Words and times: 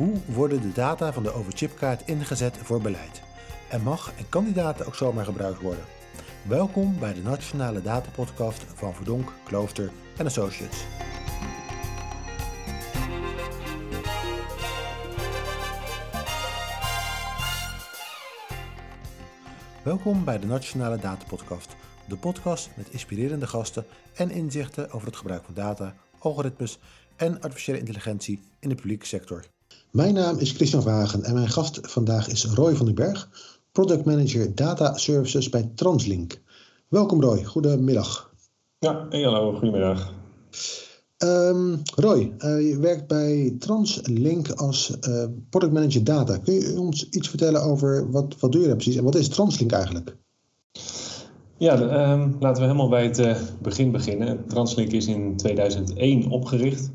Hoe 0.00 0.18
worden 0.26 0.60
de 0.60 0.72
data 0.72 1.12
van 1.12 1.22
de 1.22 1.32
overchipkaart 1.32 2.02
ingezet 2.08 2.56
voor 2.56 2.80
beleid? 2.80 3.22
En 3.68 3.82
mag 3.82 4.12
en 4.18 4.28
kan 4.28 4.44
die 4.44 4.52
data 4.52 4.84
ook 4.84 4.94
zomaar 4.94 5.24
gebruikt 5.24 5.60
worden? 5.60 5.84
Welkom 6.48 6.98
bij 6.98 7.14
de 7.14 7.22
Nationale 7.22 7.82
Datapodcast 7.82 8.64
van 8.74 8.94
Verdonk, 8.94 9.32
Klooster 9.44 9.90
en 10.16 10.26
Associates. 10.26 10.84
Welkom 19.82 20.24
bij 20.24 20.38
de 20.38 20.46
Nationale 20.46 20.98
Datapodcast, 20.98 21.76
de 22.08 22.16
podcast 22.16 22.70
met 22.76 22.90
inspirerende 22.90 23.46
gasten 23.46 23.84
en 24.14 24.30
inzichten 24.30 24.90
over 24.90 25.06
het 25.06 25.16
gebruik 25.16 25.44
van 25.44 25.54
data, 25.54 25.94
algoritmes 26.18 26.78
en 27.16 27.40
artificiële 27.40 27.78
intelligentie 27.78 28.40
in 28.60 28.68
de 28.68 28.74
publieke 28.74 29.06
sector. 29.06 29.44
Mijn 29.90 30.14
naam 30.14 30.38
is 30.38 30.50
Christian 30.52 30.82
Wagen 30.82 31.22
en 31.22 31.34
mijn 31.34 31.48
gast 31.48 31.78
vandaag 31.82 32.28
is 32.28 32.44
Roy 32.44 32.74
van 32.74 32.86
den 32.86 32.94
Berg, 32.94 33.28
Product 33.72 34.04
Manager 34.04 34.54
Data 34.54 34.96
Services 34.96 35.48
bij 35.48 35.70
Translink. 35.74 36.40
Welkom 36.88 37.20
Roy, 37.22 37.44
goedemiddag. 37.44 38.32
Ja, 38.78 39.06
hey, 39.08 39.22
hallo, 39.22 39.52
goedemiddag. 39.52 40.14
Um, 41.18 41.82
Roy, 41.94 42.32
uh, 42.38 42.68
je 42.68 42.78
werkt 42.78 43.06
bij 43.06 43.56
Translink 43.58 44.50
als 44.50 44.96
uh, 45.08 45.24
Product 45.48 45.72
Manager 45.72 46.04
Data. 46.04 46.36
Kun 46.36 46.54
je 46.54 46.80
ons 46.80 47.08
iets 47.08 47.28
vertellen 47.28 47.62
over 47.62 48.10
wat, 48.10 48.36
wat 48.38 48.52
doe 48.52 48.60
je 48.60 48.66
daar 48.66 48.76
precies 48.76 48.96
en 48.96 49.04
wat 49.04 49.14
is 49.14 49.28
Translink 49.28 49.72
eigenlijk? 49.72 50.16
Ja, 51.56 52.12
um, 52.12 52.36
laten 52.40 52.62
we 52.62 52.68
helemaal 52.68 52.88
bij 52.88 53.04
het 53.04 53.18
uh, 53.18 53.36
begin 53.62 53.90
beginnen. 53.90 54.44
Translink 54.46 54.92
is 54.92 55.06
in 55.06 55.36
2001 55.36 56.30
opgericht 56.30 56.90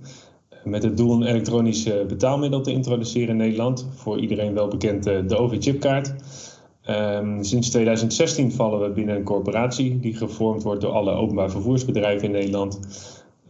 met 0.65 0.83
het 0.83 0.97
doel 0.97 1.13
een 1.13 1.27
elektronisch 1.27 1.89
betaalmiddel 2.07 2.61
te 2.61 2.71
introduceren 2.71 3.29
in 3.29 3.37
Nederland. 3.37 3.87
Voor 3.95 4.19
iedereen 4.19 4.53
wel 4.53 4.67
bekend 4.67 5.03
de 5.03 5.37
OV-chipkaart. 5.37 6.13
Um, 6.89 7.43
sinds 7.43 7.69
2016 7.69 8.51
vallen 8.51 8.81
we 8.81 8.89
binnen 8.89 9.15
een 9.15 9.23
corporatie 9.23 9.99
die 9.99 10.15
gevormd 10.15 10.63
wordt 10.63 10.81
door 10.81 10.91
alle 10.91 11.11
openbaar 11.11 11.49
vervoersbedrijven 11.49 12.25
in 12.25 12.31
Nederland. 12.31 12.79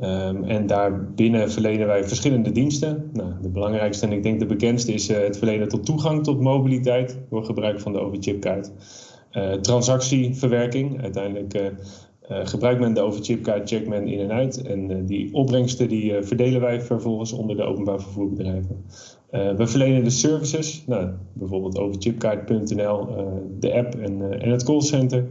Um, 0.01 0.43
en 0.43 0.67
daarbinnen 0.67 1.51
verlenen 1.51 1.87
wij 1.87 2.03
verschillende 2.03 2.51
diensten. 2.51 3.09
Nou, 3.13 3.29
de 3.41 3.49
belangrijkste 3.49 4.05
en 4.05 4.11
ik 4.11 4.23
denk 4.23 4.39
de 4.39 4.45
bekendste 4.45 4.93
is 4.93 5.09
uh, 5.09 5.17
het 5.17 5.37
verlenen 5.37 5.67
tot 5.67 5.85
toegang 5.85 6.23
tot 6.23 6.41
mobiliteit 6.41 7.19
door 7.29 7.45
gebruik 7.45 7.79
van 7.79 7.93
de 7.93 7.99
overchipkaart. 7.99 8.71
Uh, 9.31 9.51
transactieverwerking, 9.53 11.01
uiteindelijk 11.01 11.73
gebruikt 12.29 12.79
men 12.79 12.93
de 12.93 13.01
overchipkaart, 13.01 13.69
checkt 13.69 13.87
men 13.87 14.07
in 14.07 14.19
en 14.19 14.31
uit. 14.31 14.61
En 14.61 15.05
die 15.05 15.33
opbrengsten 15.33 15.87
die 15.87 16.23
verdelen 16.23 16.61
wij 16.61 16.81
vervolgens 16.81 17.31
onder 17.31 17.55
de 17.55 17.63
openbaar 17.63 18.01
vervoerbedrijven. 18.01 18.85
we 19.29 19.67
verlenen 19.67 20.03
de 20.03 20.09
services, 20.09 20.83
nou, 20.87 21.09
bijvoorbeeld 21.33 21.77
overchipkaart.nl, 21.77 23.07
de 23.59 23.73
app 23.73 23.95
en, 23.95 24.41
en 24.41 24.49
het 24.49 24.63
callcenter. 24.63 25.27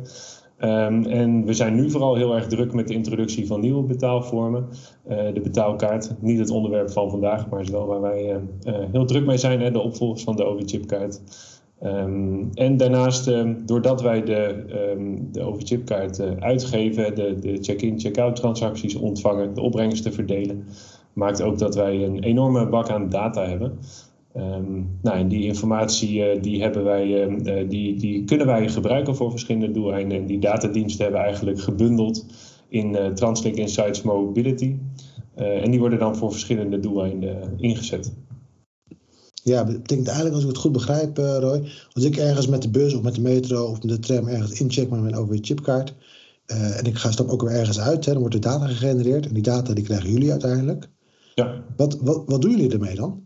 Um, 0.60 1.04
en 1.04 1.44
we 1.44 1.52
zijn 1.52 1.74
nu 1.74 1.90
vooral 1.90 2.14
heel 2.14 2.34
erg 2.34 2.46
druk 2.46 2.72
met 2.72 2.88
de 2.88 2.94
introductie 2.94 3.46
van 3.46 3.60
nieuwe 3.60 3.82
betaalvormen. 3.82 4.68
De 5.08 5.40
betaalkaart, 5.42 6.14
niet 6.20 6.38
het 6.38 6.50
onderwerp 6.50 6.90
van 6.90 7.10
vandaag, 7.10 7.48
maar 7.48 7.60
is 7.60 7.70
wel 7.70 7.86
waar 7.86 8.00
wij 8.00 8.40
heel 8.92 9.04
druk 9.04 9.26
mee 9.26 9.36
zijn, 9.36 9.60
hè, 9.60 9.70
de 9.70 9.80
opvolgers 9.80 10.22
van 10.22 10.36
de 10.36 10.44
overchipkaart. 10.44 11.20
Um, 11.84 12.50
en 12.54 12.76
daarnaast, 12.76 13.26
um, 13.26 13.66
doordat 13.66 14.02
wij 14.02 14.22
de, 14.22 14.64
de 15.32 15.42
overchipkaart 15.42 16.20
uitgeven, 16.40 17.14
de, 17.14 17.38
de 17.38 17.58
check-in, 17.60 18.00
check-out 18.00 18.36
transacties 18.36 18.94
ontvangen, 18.94 19.54
de 19.54 19.60
opbrengsten 19.60 20.12
verdelen, 20.12 20.64
maakt 21.12 21.42
ook 21.42 21.58
dat 21.58 21.74
wij 21.74 22.04
een 22.04 22.22
enorme 22.22 22.68
bak 22.68 22.88
aan 22.88 23.08
data 23.08 23.48
hebben. 23.48 23.78
Um, 24.36 24.98
nou, 25.02 25.18
en 25.18 25.28
die 25.28 25.44
informatie 25.44 26.18
uh, 26.18 26.42
die 26.42 26.62
hebben 26.62 26.84
wij, 26.84 27.28
uh, 27.28 27.68
die, 27.68 27.96
die 27.96 28.24
kunnen 28.24 28.46
wij 28.46 28.68
gebruiken 28.68 29.16
voor 29.16 29.30
verschillende 29.30 29.70
doeleinden. 29.70 30.18
En 30.18 30.26
die 30.26 30.38
datadiensten 30.38 31.04
hebben 31.04 31.22
eigenlijk 31.22 31.60
gebundeld 31.60 32.26
in 32.68 32.96
Translink 33.14 33.56
Insights 33.56 34.02
Mobility. 34.02 34.76
en 35.34 35.70
die 35.70 35.80
worden 35.80 35.98
dan 35.98 36.16
voor 36.16 36.30
verschillende 36.30 36.80
doeleinden 36.80 37.54
ingezet. 37.56 38.16
Ja, 39.44 39.64
dat 39.64 39.82
betekent 39.82 40.06
eigenlijk, 40.06 40.34
als 40.34 40.44
ik 40.44 40.50
het 40.50 40.60
goed 40.60 40.72
begrijp, 40.72 41.16
Roy, 41.16 41.70
als 41.92 42.04
ik 42.04 42.16
ergens 42.16 42.46
met 42.46 42.62
de 42.62 42.70
bus 42.70 42.94
of 42.94 43.02
met 43.02 43.14
de 43.14 43.20
metro 43.20 43.64
of 43.64 43.82
met 43.82 43.90
de 43.90 43.98
tram 43.98 44.28
ergens 44.28 44.60
incheck 44.60 44.90
met 44.90 45.00
mijn 45.00 45.16
OV-chipkaart 45.16 45.94
en 46.46 46.84
ik 46.84 46.96
ga 46.96 47.10
stap 47.10 47.28
ook 47.28 47.42
weer 47.42 47.50
ergens 47.50 47.80
uit, 47.80 48.04
hè, 48.04 48.12
dan 48.12 48.20
wordt 48.20 48.34
er 48.34 48.40
data 48.40 48.66
gegenereerd 48.66 49.26
en 49.26 49.34
die 49.34 49.42
data 49.42 49.74
die 49.74 49.84
krijgen 49.84 50.12
jullie 50.12 50.30
uiteindelijk. 50.30 50.88
Ja. 51.34 51.64
Wat, 51.76 51.98
wat, 52.00 52.22
wat 52.26 52.42
doen 52.42 52.50
jullie 52.50 52.72
ermee 52.72 52.94
dan? 52.94 53.22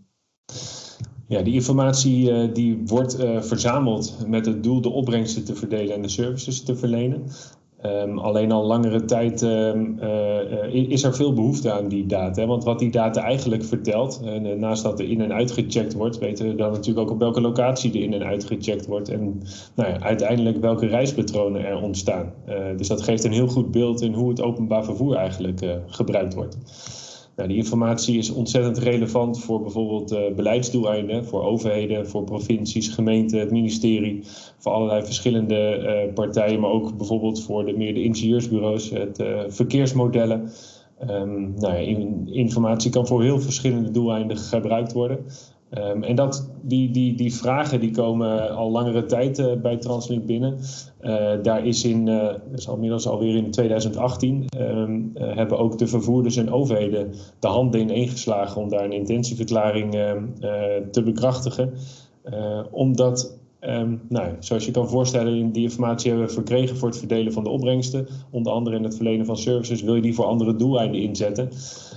Ja, 1.27 1.43
die 1.43 1.55
informatie 1.55 2.31
uh, 2.31 2.55
die 2.55 2.83
wordt 2.85 3.21
uh, 3.21 3.43
verzameld 3.43 4.17
met 4.27 4.47
het 4.47 4.63
doel 4.63 4.81
de 4.81 4.89
opbrengsten 4.89 5.45
te 5.45 5.55
verdelen 5.55 5.95
en 5.95 6.03
de 6.03 6.09
services 6.09 6.63
te 6.63 6.77
verlenen. 6.77 7.23
Um, 7.85 8.19
alleen 8.19 8.53
al 8.53 8.65
langere 8.65 9.05
tijd 9.05 9.43
um, 9.43 9.99
uh, 10.03 10.75
is 10.75 11.03
er 11.03 11.15
veel 11.15 11.33
behoefte 11.33 11.73
aan 11.73 11.89
die 11.89 12.07
data. 12.07 12.47
Want 12.47 12.65
wat 12.65 12.79
die 12.79 12.91
data 12.91 13.23
eigenlijk 13.23 13.65
vertelt, 13.65 14.21
naast 14.57 14.83
dat 14.83 15.01
er 15.01 15.11
in 15.11 15.21
en 15.21 15.33
uitgecheckt 15.33 15.95
wordt, 15.95 16.19
weten 16.19 16.49
we 16.49 16.55
dan 16.55 16.73
natuurlijk 16.73 17.07
ook 17.07 17.15
op 17.15 17.19
welke 17.19 17.41
locatie 17.41 17.93
er 17.93 18.03
in 18.03 18.13
en 18.13 18.25
uitgecheckt 18.25 18.87
wordt. 18.87 19.09
En 19.09 19.43
nou 19.75 19.89
ja, 19.89 20.01
uiteindelijk 20.01 20.61
welke 20.61 20.87
reispatronen 20.87 21.67
er 21.67 21.83
ontstaan. 21.83 22.33
dus 22.77 22.89
dat 22.89 23.03
geeft 23.03 23.25
een 23.25 23.33
heel 23.33 23.49
goed 23.49 23.71
beeld 23.71 24.01
in 24.01 24.13
hoe 24.13 24.29
het 24.29 24.43
openbaar 24.43 24.85
vervoer 24.85 25.15
eigenlijk 25.15 25.61
gebruikt 25.87 26.35
wordt. 26.35 26.57
Nou, 27.39 27.51
die 27.51 27.59
informatie 27.59 28.19
is 28.19 28.31
ontzettend 28.31 28.79
relevant 28.79 29.41
voor 29.41 29.63
bijvoorbeeld 29.63 30.13
uh, 30.13 30.19
beleidsdoeleinden, 30.37 31.25
voor 31.25 31.43
overheden, 31.43 32.09
voor 32.09 32.25
provincies, 32.25 32.89
gemeenten, 32.89 33.39
het 33.39 33.51
ministerie, 33.51 34.21
voor 34.57 34.73
allerlei 34.73 35.05
verschillende 35.05 35.79
uh, 36.07 36.15
partijen, 36.15 36.61
maar 36.61 36.71
ook 36.71 36.97
bijvoorbeeld 36.97 37.43
voor 37.43 37.67
de 37.67 37.73
meer 37.73 37.95
de 37.95 38.03
ingenieursbureaus, 38.03 38.91
het 38.91 39.21
uh, 39.21 39.41
verkeersmodellen. 39.49 40.51
Um, 41.11 41.55
nou 41.57 41.75
ja, 41.75 41.79
in, 41.79 42.29
informatie 42.33 42.91
kan 42.91 43.07
voor 43.07 43.23
heel 43.23 43.41
verschillende 43.41 43.91
doeleinden 43.91 44.37
gebruikt 44.37 44.93
worden. 44.93 45.25
Um, 45.71 46.03
en 46.03 46.17
dat, 46.17 46.51
die, 46.63 46.91
die, 46.91 47.15
die 47.15 47.35
vragen 47.35 47.81
die 47.81 47.91
komen 47.91 48.57
al 48.57 48.71
langere 48.71 49.05
tijd 49.05 49.39
uh, 49.39 49.53
bij 49.63 49.77
Translink 49.77 50.27
binnen. 50.27 50.59
Uh, 51.01 51.33
daar 51.43 51.67
is 51.67 51.85
in, 51.85 52.07
uh, 52.07 52.35
dat 52.51 53.07
alweer 53.07 53.37
in 53.37 53.51
2018, 53.51 54.45
um, 54.59 55.11
hebben 55.15 55.59
ook 55.59 55.79
de 55.79 55.87
vervoerders 55.87 56.37
en 56.37 56.53
overheden 56.53 57.13
de 57.39 57.49
handen 57.49 57.81
ineengeslagen 57.81 58.63
om 58.63 58.69
daar 58.69 58.85
een 58.85 58.93
intentieverklaring 58.93 59.93
te 60.91 61.03
bekrachtigen. 61.05 61.73
omdat 62.71 63.39
Um, 63.61 64.01
nou, 64.09 64.35
zoals 64.39 64.65
je 64.65 64.71
kan 64.71 64.89
voorstellen, 64.89 65.53
die 65.53 65.63
informatie 65.63 66.11
hebben 66.11 66.29
we 66.29 66.35
verkregen 66.35 66.77
voor 66.77 66.89
het 66.89 66.99
verdelen 66.99 67.33
van 67.33 67.45
de 67.45 67.51
opbrengsten. 67.51 68.07
Onder 68.31 68.53
andere 68.53 68.77
in 68.77 68.85
het 68.85 68.97
verlenen 68.97 69.27
van 69.27 69.37
services. 69.37 69.83
Wil 69.83 69.95
je 69.95 70.03
die 70.03 70.15
voor 70.15 70.25
andere 70.25 70.57
doeleinden 70.57 71.01
inzetten? 71.01 71.51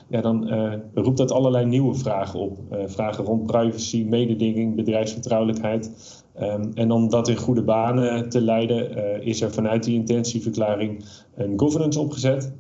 Ja, 0.10 0.22
dan 0.22 0.54
uh, 0.54 0.74
roept 0.94 1.18
dat 1.18 1.32
allerlei 1.32 1.66
nieuwe 1.66 1.96
vragen 1.96 2.40
op. 2.40 2.58
Uh, 2.72 2.80
vragen 2.86 3.24
rond 3.24 3.46
privacy, 3.46 4.06
mededinging, 4.10 4.76
bedrijfsvertrouwelijkheid. 4.76 5.92
Um, 6.40 6.72
en 6.74 6.92
om 6.92 7.10
dat 7.10 7.28
in 7.28 7.38
goede 7.38 7.64
banen 7.64 8.30
te 8.30 8.42
leiden, 8.42 8.98
uh, 8.98 9.28
is 9.28 9.42
er 9.42 9.52
vanuit 9.52 9.84
die 9.84 9.96
intentieverklaring 9.96 11.06
een 11.36 11.60
governance 11.60 12.00
opgezet 12.00 12.54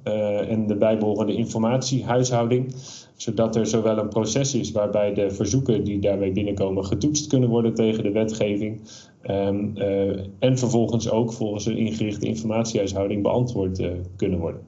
en 0.49 0.67
de 0.67 0.75
bijbehorende 0.75 1.33
informatiehuishouding 1.33 2.73
zodat 3.21 3.55
er 3.55 3.67
zowel 3.67 3.97
een 3.97 4.09
proces 4.09 4.55
is 4.55 4.71
waarbij 4.71 5.13
de 5.13 5.31
verzoeken 5.31 5.83
die 5.83 5.99
daarmee 5.99 6.31
binnenkomen 6.31 6.85
getoetst 6.85 7.27
kunnen 7.27 7.49
worden 7.49 7.73
tegen 7.73 8.03
de 8.03 8.11
wetgeving. 8.11 8.81
Uh, 9.23 9.47
en 10.39 10.57
vervolgens 10.57 11.09
ook 11.09 11.33
volgens 11.33 11.65
een 11.65 11.77
ingerichte 11.77 12.25
informatiehuishouding 12.25 13.21
beantwoord 13.21 13.81
kunnen 14.15 14.39
worden. 14.39 14.61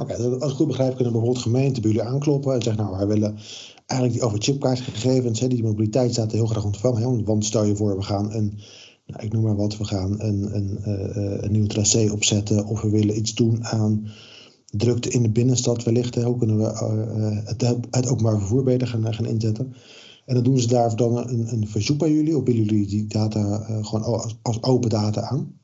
Oké, 0.00 0.14
als 0.14 0.50
ik 0.50 0.56
goed 0.56 0.66
begrijp, 0.66 0.94
kunnen 0.94 1.12
bijvoorbeeld 1.12 1.42
gemeenten 1.42 2.06
aankloppen 2.06 2.54
en 2.54 2.62
zeggen: 2.62 2.84
Nou, 2.84 2.96
wij 2.96 3.06
willen 3.06 3.38
eigenlijk 3.92 4.20
die 4.20 4.28
over 4.28 4.42
chipkaartgegevens, 4.42 5.40
hè, 5.40 5.48
die 5.48 5.62
mobiliteitsdata 5.62 6.36
heel 6.36 6.46
graag 6.46 6.64
ontvangen. 6.64 7.02
Hè, 7.02 7.22
want 7.24 7.44
stel 7.44 7.64
je 7.64 7.76
voor, 7.76 7.96
we 7.96 8.02
gaan 8.02 8.32
een, 8.32 8.58
nou, 9.06 9.24
ik 9.24 9.32
noem 9.32 9.42
maar 9.42 9.56
wat, 9.56 9.76
we 9.76 9.84
gaan 9.84 10.20
een, 10.20 10.56
een, 10.56 10.78
uh, 10.86 11.42
een 11.42 11.52
nieuw 11.52 11.66
tracé 11.66 12.10
opzetten 12.12 12.66
of 12.66 12.80
we 12.80 12.90
willen 12.90 13.16
iets 13.16 13.34
doen 13.34 13.64
aan 13.64 14.08
drukte 14.66 15.08
in 15.08 15.22
de 15.22 15.30
binnenstad 15.30 15.84
wellicht. 15.84 16.14
Hoe 16.14 16.38
kunnen 16.38 16.56
we 16.56 16.64
uh, 16.64 17.46
het, 17.48 17.76
het 17.90 18.08
openbaar 18.08 18.38
vervoer 18.38 18.62
beter 18.62 18.86
gaan, 18.86 19.14
gaan 19.14 19.26
inzetten? 19.26 19.74
En 20.24 20.34
dan 20.34 20.44
doen 20.44 20.58
ze 20.58 20.66
daar 20.66 20.96
dan 20.96 21.16
een, 21.16 21.52
een 21.52 21.68
verzoek 21.68 21.98
bij 21.98 22.12
jullie, 22.12 22.36
of 22.36 22.44
willen 22.44 22.64
jullie 22.64 22.86
die 22.86 23.06
data 23.06 23.66
gewoon 23.82 24.02
als, 24.02 24.38
als, 24.42 24.62
open 24.62 24.90
data 24.90 25.20
aan? 25.20 25.60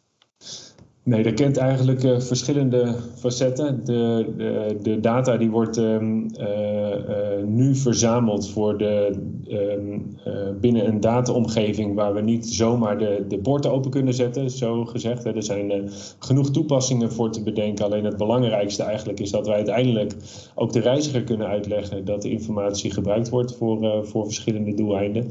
Nee, 1.08 1.22
dat 1.22 1.34
kent 1.34 1.56
eigenlijk 1.56 2.02
uh, 2.02 2.20
verschillende 2.20 2.94
facetten. 3.16 3.84
De, 3.84 4.32
de, 4.36 4.76
de, 4.82 5.00
data 5.00 5.36
die 5.36 5.50
wordt 5.50 5.76
um, 5.76 6.26
uh, 6.40 6.46
uh, 6.46 7.44
nu 7.46 7.74
verzameld 7.74 8.50
voor 8.50 8.78
de, 8.78 9.10
um, 9.48 10.16
binnen 10.60 10.86
een 10.86 11.00
dataomgeving 11.00 11.94
waar 11.94 12.14
we 12.14 12.20
niet 12.20 12.46
zomaar 12.46 12.98
de, 12.98 13.24
de 13.28 13.38
poorten 13.38 13.70
open 13.70 13.90
kunnen 13.90 14.14
zetten, 14.14 14.50
zo 14.50 14.84
gezegd. 14.84 15.24
Er 15.24 15.42
zijn 15.42 15.90
genoeg 16.18 16.50
toepassingen 16.50 17.12
voor 17.12 17.30
te 17.30 17.42
bedenken. 17.42 17.84
Alleen 17.84 18.04
het 18.04 18.16
belangrijkste 18.16 18.82
eigenlijk 18.82 19.20
is 19.20 19.30
dat 19.30 19.46
wij 19.46 19.56
uiteindelijk 19.56 20.14
ook 20.54 20.72
de 20.72 20.80
reiziger 20.80 21.22
kunnen 21.22 21.46
uitleggen 21.46 22.04
dat 22.04 22.22
de 22.22 22.30
informatie 22.30 22.90
gebruikt 22.90 23.28
wordt 23.28 23.56
voor, 23.56 24.06
voor 24.06 24.24
verschillende 24.24 24.74
doeleinden. 24.74 25.30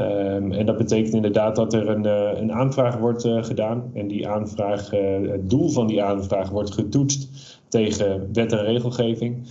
Um, 0.00 0.52
en 0.52 0.66
dat 0.66 0.76
betekent 0.76 1.14
inderdaad 1.14 1.56
dat 1.56 1.72
er 1.72 1.88
een, 1.88 2.06
uh, 2.06 2.40
een 2.40 2.52
aanvraag 2.52 2.96
wordt 2.96 3.24
uh, 3.24 3.44
gedaan. 3.44 3.90
En 3.94 4.08
die 4.08 4.28
aanvraag, 4.28 4.94
uh, 4.94 5.30
het 5.30 5.50
doel 5.50 5.68
van 5.68 5.86
die 5.86 6.02
aanvraag 6.02 6.50
wordt 6.50 6.74
getoetst 6.74 7.28
tegen 7.68 8.28
wet 8.32 8.52
en 8.52 8.64
regelgeving. 8.64 9.46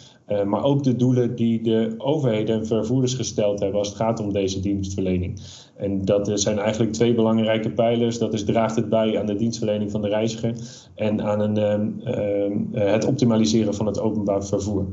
maar 0.45 0.63
ook 0.63 0.83
de 0.83 0.95
doelen 0.95 1.35
die 1.35 1.61
de 1.61 1.94
overheden 1.97 2.55
en 2.55 2.65
vervoerders 2.65 3.13
gesteld 3.13 3.59
hebben 3.59 3.79
als 3.79 3.88
het 3.88 3.97
gaat 3.97 4.19
om 4.19 4.33
deze 4.33 4.59
dienstverlening. 4.59 5.39
En 5.75 6.05
dat 6.05 6.31
zijn 6.33 6.59
eigenlijk 6.59 6.94
twee 6.94 7.13
belangrijke 7.13 7.71
pijlers. 7.71 8.17
Dat 8.17 8.33
is 8.33 8.44
draagt 8.45 8.75
het 8.75 8.89
bij 8.89 9.19
aan 9.19 9.25
de 9.25 9.35
dienstverlening 9.35 9.91
van 9.91 10.01
de 10.01 10.07
reiziger 10.07 10.53
en 10.95 11.21
aan 11.21 11.39
een, 11.39 11.57
ehm, 12.03 12.57
het 12.71 13.05
optimaliseren 13.05 13.73
van 13.73 13.85
het 13.85 13.99
openbaar 13.99 14.45
vervoer. 14.45 14.85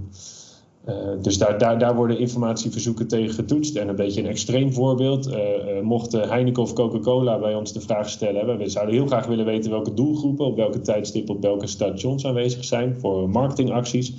Uh, 0.89 0.95
dus 1.23 1.39
daar, 1.39 1.59
daar, 1.59 1.79
daar 1.79 1.95
worden 1.95 2.19
informatieverzoeken 2.19 3.09
tegen 3.09 3.35
getoetst. 3.35 3.77
En 3.77 3.89
een 3.89 3.97
beetje 3.97 4.21
een 4.21 4.27
extreem 4.27 4.73
voorbeeld. 4.73 5.29
Uh, 5.29 5.37
mocht 5.83 6.13
Heineken 6.13 6.63
of 6.63 6.73
Coca-Cola 6.73 7.39
bij 7.39 7.55
ons 7.55 7.73
de 7.73 7.81
vraag 7.81 8.09
stellen: 8.09 8.59
we 8.59 8.69
zouden 8.69 8.95
heel 8.95 9.07
graag 9.07 9.27
willen 9.27 9.45
weten 9.45 9.71
welke 9.71 9.95
doelgroepen 9.95 10.47
op 10.47 10.57
welke 10.57 10.81
tijdstip 10.81 11.31
op 11.31 11.43
welke 11.43 11.67
stations 11.67 12.27
aanwezig 12.27 12.65
zijn 12.65 12.97
voor 13.01 13.31
marketingacties. 13.31 14.13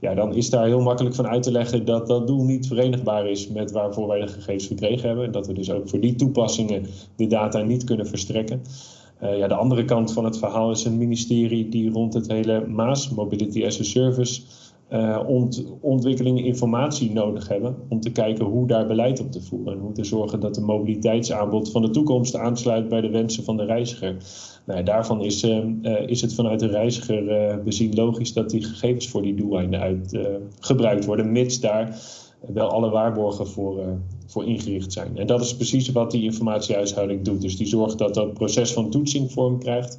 Ja, 0.00 0.14
dan 0.14 0.34
is 0.34 0.50
daar 0.50 0.66
heel 0.66 0.80
makkelijk 0.80 1.14
van 1.14 1.26
uit 1.26 1.42
te 1.42 1.52
leggen 1.52 1.84
dat 1.84 2.06
dat 2.06 2.26
doel 2.26 2.44
niet 2.44 2.66
verenigbaar 2.66 3.26
is 3.26 3.48
met 3.48 3.70
waarvoor 3.70 4.08
wij 4.08 4.20
de 4.20 4.28
gegevens 4.28 4.66
verkregen 4.66 5.06
hebben. 5.06 5.24
En 5.24 5.32
dat 5.32 5.46
we 5.46 5.52
dus 5.52 5.70
ook 5.70 5.88
voor 5.88 6.00
die 6.00 6.14
toepassingen 6.14 6.86
de 7.16 7.26
data 7.26 7.62
niet 7.62 7.84
kunnen 7.84 8.06
verstrekken. 8.06 8.62
ja, 9.20 9.48
de 9.48 9.54
andere 9.54 9.84
kant 9.84 10.12
van 10.12 10.24
het 10.24 10.38
verhaal 10.38 10.70
is 10.70 10.84
een 10.84 10.98
ministerie 10.98 11.68
die 11.68 11.90
rond 11.90 12.14
het 12.14 12.28
hele 12.28 12.66
Maas, 12.66 13.10
Mobility 13.10 13.64
as 13.64 13.80
a 13.80 13.84
Service 13.84 14.40
uh, 14.94 15.20
ont, 15.26 15.64
ontwikkelingen 15.80 16.44
informatie 16.44 17.12
nodig 17.12 17.48
hebben 17.48 17.76
om 17.88 18.00
te 18.00 18.10
kijken 18.10 18.44
hoe 18.44 18.66
daar 18.66 18.86
beleid 18.86 19.20
op 19.20 19.32
te 19.32 19.42
voeren 19.42 19.72
en 19.72 19.78
hoe 19.78 19.92
te 19.92 20.04
zorgen 20.04 20.40
dat 20.40 20.54
de 20.54 20.60
mobiliteitsaanbod 20.60 21.70
van 21.70 21.82
de 21.82 21.90
toekomst 21.90 22.36
aansluit 22.36 22.88
bij 22.88 23.00
de 23.00 23.10
wensen 23.10 23.44
van 23.44 23.56
de 23.56 23.64
reiziger. 23.64 24.16
Nou, 24.66 24.82
daarvan 24.82 25.24
is, 25.24 25.44
uh, 25.44 25.64
is 26.06 26.20
het 26.20 26.34
vanuit 26.34 26.60
de 26.60 26.66
reiziger 26.66 27.62
bezien 27.64 27.94
logisch 27.94 28.32
dat 28.32 28.50
die 28.50 28.64
gegevens 28.64 29.08
voor 29.08 29.22
die 29.22 29.34
doeleinden 29.34 29.80
uit, 29.80 30.18
gebruikt 30.60 31.04
worden, 31.04 31.32
mits 31.32 31.60
daar 31.60 31.98
wel 32.52 32.70
alle 32.70 32.90
waarborgen 32.90 33.46
voor, 33.46 33.98
voor 34.26 34.44
ingericht 34.44 34.92
zijn. 34.92 35.18
En 35.18 35.26
dat 35.26 35.40
is 35.40 35.56
precies 35.56 35.88
wat 35.92 36.10
die 36.10 36.22
informatiehuishouding 36.22 37.22
doet. 37.24 37.40
Dus 37.40 37.56
die 37.56 37.66
zorgt 37.66 37.98
dat 37.98 38.14
dat 38.14 38.34
proces 38.34 38.72
van 38.72 38.90
toetsing 38.90 39.32
vorm 39.32 39.58
krijgt. 39.58 39.98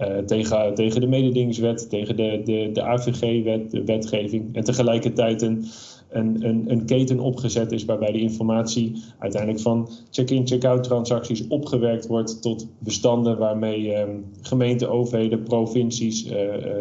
Uh, 0.00 0.18
tegen, 0.18 0.74
tegen 0.74 1.00
de 1.00 1.06
mededingingswet, 1.06 1.90
tegen 1.90 2.16
de, 2.16 2.40
de, 2.44 2.70
de 2.72 2.82
AVG-wet, 2.82 3.70
de 3.70 3.84
wetgeving. 3.84 4.54
En 4.56 4.64
tegelijkertijd 4.64 5.42
een, 5.42 5.64
een, 6.10 6.64
een, 6.70 6.84
keten 6.84 7.20
opgezet 7.20 7.72
is 7.72 7.84
waarbij 7.84 8.12
de 8.12 8.20
informatie 8.20 9.02
uiteindelijk 9.18 9.62
van 9.62 9.88
check-in, 10.10 10.46
check-out 10.46 10.82
transacties 10.82 11.46
opgewerkt 11.48 12.06
wordt 12.06 12.42
tot 12.42 12.66
bestanden 12.78 13.38
waarmee 13.38 13.86
uh, 13.86 14.02
gemeenten, 14.40 14.90
overheden, 14.90 15.42
provincies 15.42 16.24
uh, 16.26 16.32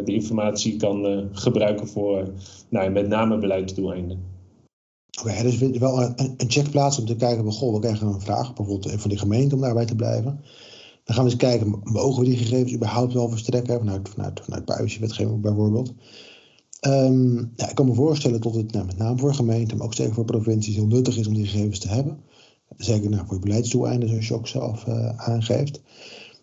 de 0.05 0.13
informatie 0.13 0.75
kan 0.75 1.29
gebruiken 1.31 1.87
voor 1.87 2.33
nou, 2.69 2.89
met 2.89 3.07
name 3.07 3.37
beleidsdoeleinden. 3.37 4.31
Oké, 5.19 5.29
okay, 5.29 5.43
dus 5.43 5.77
wel 5.77 6.01
een, 6.01 6.13
een 6.37 6.51
checkplaats 6.51 6.99
om 6.99 7.05
te 7.05 7.15
kijken, 7.15 7.51
goh, 7.51 7.73
we 7.73 7.79
krijgen 7.79 8.07
een 8.07 8.21
vraag, 8.21 8.53
bijvoorbeeld 8.53 9.01
van 9.01 9.09
die 9.09 9.19
gemeente 9.19 9.55
om 9.55 9.61
daarbij 9.61 9.85
te 9.85 9.95
blijven. 9.95 10.39
Dan 11.03 11.15
gaan 11.15 11.23
we 11.23 11.31
eens 11.31 11.39
kijken, 11.39 11.79
mogen 11.83 12.23
we 12.23 12.29
die 12.29 12.37
gegevens 12.37 12.73
überhaupt 12.73 13.13
wel 13.13 13.29
verstrekken? 13.29 13.79
Vanuit, 13.79 14.09
vanuit, 14.09 14.41
vanuit 14.43 15.41
bijvoorbeeld. 15.41 15.93
Um, 16.87 17.51
ja, 17.55 17.69
ik 17.69 17.75
kan 17.75 17.85
me 17.85 17.93
voorstellen 17.93 18.41
dat 18.41 18.55
het 18.55 18.71
nou, 18.71 18.85
met 18.85 18.97
name 18.97 19.17
voor 19.17 19.33
gemeenten, 19.33 19.77
maar 19.77 19.85
ook 19.85 19.93
zeker 19.93 20.13
voor 20.13 20.25
provincies 20.25 20.75
heel 20.75 20.87
nuttig 20.87 21.17
is 21.17 21.27
om 21.27 21.33
die 21.33 21.45
gegevens 21.45 21.79
te 21.79 21.87
hebben. 21.87 22.19
Zeker 22.77 23.09
nou, 23.09 23.27
voor 23.27 23.39
beleidsdoeleinden, 23.39 24.09
zoals 24.09 24.27
je 24.27 24.33
ook 24.33 24.47
zelf 24.47 24.85
uh, 24.87 25.09
aangeeft. 25.15 25.81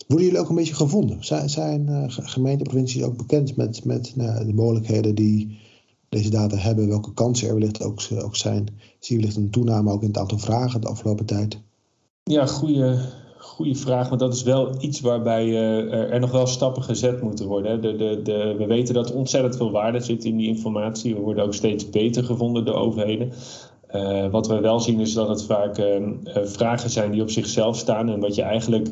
Worden 0.07 0.27
jullie 0.27 0.41
ook 0.41 0.49
een 0.49 0.55
beetje 0.55 0.75
gevonden? 0.75 1.25
Zijn, 1.25 1.51
zijn 1.51 1.87
uh, 1.89 2.05
gemeenten 2.07 2.67
en 2.67 2.73
provincies 2.73 3.03
ook 3.03 3.17
bekend 3.17 3.57
met, 3.57 3.85
met 3.85 4.13
nou, 4.17 4.47
de 4.47 4.55
mogelijkheden 4.55 5.15
die 5.15 5.59
deze 6.09 6.31
data 6.31 6.57
hebben? 6.57 6.89
Welke 6.89 7.15
kansen 7.15 7.49
er 7.49 7.55
wellicht 7.55 7.83
ook, 7.83 8.03
ook 8.23 8.37
zijn? 8.37 8.67
Zie 8.99 9.17
je 9.17 9.23
wellicht 9.23 9.37
een 9.37 9.51
toename 9.51 9.93
ook 9.93 10.03
in 10.03 10.09
het 10.09 10.19
aantal 10.19 10.39
vragen 10.39 10.81
de 10.81 10.89
afgelopen 10.89 11.27
tijd? 11.27 11.61
Ja, 12.23 12.47
goede, 12.47 13.13
goede 13.41 13.75
vraag, 13.75 14.09
want 14.09 14.21
dat 14.21 14.35
is 14.35 14.43
wel 14.43 14.75
iets 14.81 15.01
waarbij 15.01 15.47
uh, 15.47 16.13
er 16.13 16.21
nog 16.21 16.31
wel 16.31 16.47
stappen 16.47 16.83
gezet 16.83 17.23
moeten 17.23 17.47
worden. 17.47 17.81
De, 17.81 17.97
de, 17.97 18.21
de, 18.23 18.55
we 18.59 18.67
weten 18.67 18.95
dat 18.95 19.13
ontzettend 19.13 19.57
veel 19.57 19.71
waarde 19.71 20.01
zit 20.01 20.25
in 20.25 20.37
die 20.37 20.49
informatie. 20.49 21.15
We 21.15 21.21
worden 21.21 21.45
ook 21.45 21.55
steeds 21.55 21.91
beter 21.91 22.25
gevonden 22.25 22.65
door 22.65 22.75
overheden. 22.75 23.33
Uh, 23.95 24.31
wat 24.31 24.47
we 24.47 24.61
wel 24.61 24.81
zien 24.81 25.01
is 25.01 25.13
dat 25.13 25.29
het 25.29 25.45
vaak 25.45 25.83
vragen 26.45 26.91
zijn 26.91 27.11
die 27.11 27.23
op 27.23 27.31
zichzelf 27.31 27.77
staan. 27.77 28.09
En 28.09 28.21
wat 28.21 28.35
je 28.35 28.43
eigenlijk 28.43 28.89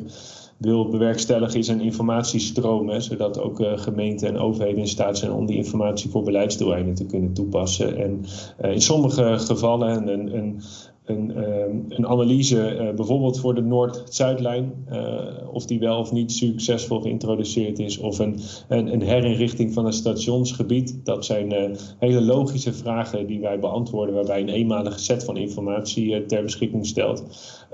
wil 0.57 0.89
bewerkstelligen 0.89 1.59
is 1.59 1.67
een 1.67 1.81
informatiestroom. 1.81 2.89
Hè, 2.89 2.99
zodat 2.99 3.39
ook 3.39 3.61
gemeenten 3.75 4.27
en 4.27 4.37
overheden 4.37 4.79
in 4.79 4.87
staat 4.87 5.17
zijn 5.17 5.31
om 5.31 5.45
die 5.45 5.57
informatie 5.57 6.09
voor 6.09 6.23
beleidsdoeleinden 6.23 6.93
te 6.93 7.05
kunnen 7.05 7.33
toepassen. 7.33 7.97
En 7.97 8.25
in 8.71 8.81
sommige 8.81 9.39
gevallen 9.39 10.07
een, 10.07 10.35
een, 10.35 10.61
een, 11.09 11.35
ehm, 11.35 11.77
een 11.89 12.07
analyse, 12.07 12.75
uh, 12.75 12.95
bijvoorbeeld 12.95 13.39
voor 13.39 13.55
de 13.55 13.61
Noord-Zuidlijn, 13.61 14.85
uh, 14.91 15.21
of 15.53 15.65
die 15.65 15.79
wel 15.79 15.99
of 15.99 16.11
niet 16.11 16.31
succesvol 16.31 17.01
geïntroduceerd 17.01 17.79
is, 17.79 17.97
of 17.97 18.19
een, 18.19 18.39
een, 18.67 19.01
herinrichting 19.01 19.73
van 19.73 19.85
een 19.85 19.93
stationsgebied. 19.93 20.99
Dat 21.03 21.25
zijn 21.25 21.53
uh, 21.53 21.77
hele 21.99 22.21
logische 22.21 22.73
vragen 22.73 23.27
die 23.27 23.39
wij 23.39 23.59
beantwoorden, 23.59 24.15
waarbij 24.15 24.41
een 24.41 24.49
eenmalige 24.49 24.99
set 24.99 25.23
van 25.23 25.37
informatie 25.37 26.25
ter 26.25 26.43
beschikking 26.43 26.85
stelt. 26.85 27.23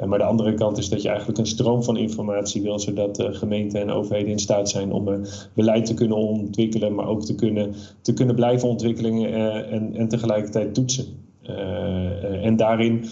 maar 0.06 0.18
de 0.18 0.26
andere 0.26 0.54
kant 0.54 0.78
is 0.78 0.90
dat 0.90 1.02
je 1.02 1.08
eigenlijk 1.08 1.38
een 1.40 1.46
stroom 1.46 1.84
van 1.84 1.98
informatie 1.98 2.62
wil, 2.62 2.80
zodat 2.80 3.28
gemeenten 3.32 3.82
en 3.82 3.92
overheden 3.92 4.32
in 4.32 4.40
staat 4.40 4.70
zijn 4.70 4.92
om 4.92 5.22
beleid 5.54 5.86
te 5.86 5.94
kunnen 5.94 6.18
ontwikkelen, 6.18 6.96
maar 6.96 7.08
ook 7.08 7.26
te 7.26 7.36
kunnen, 7.36 7.74
te 8.02 8.14
kunnen 8.14 8.36
blijven 8.36 8.70
ontwikkelen 8.70 9.34
en, 9.70 9.96
en 9.96 10.08
tegelijkertijd 10.08 10.74
toetsen. 10.74 11.24
Uh, 11.50 12.46
en 12.46 12.56
daarin 12.56 13.06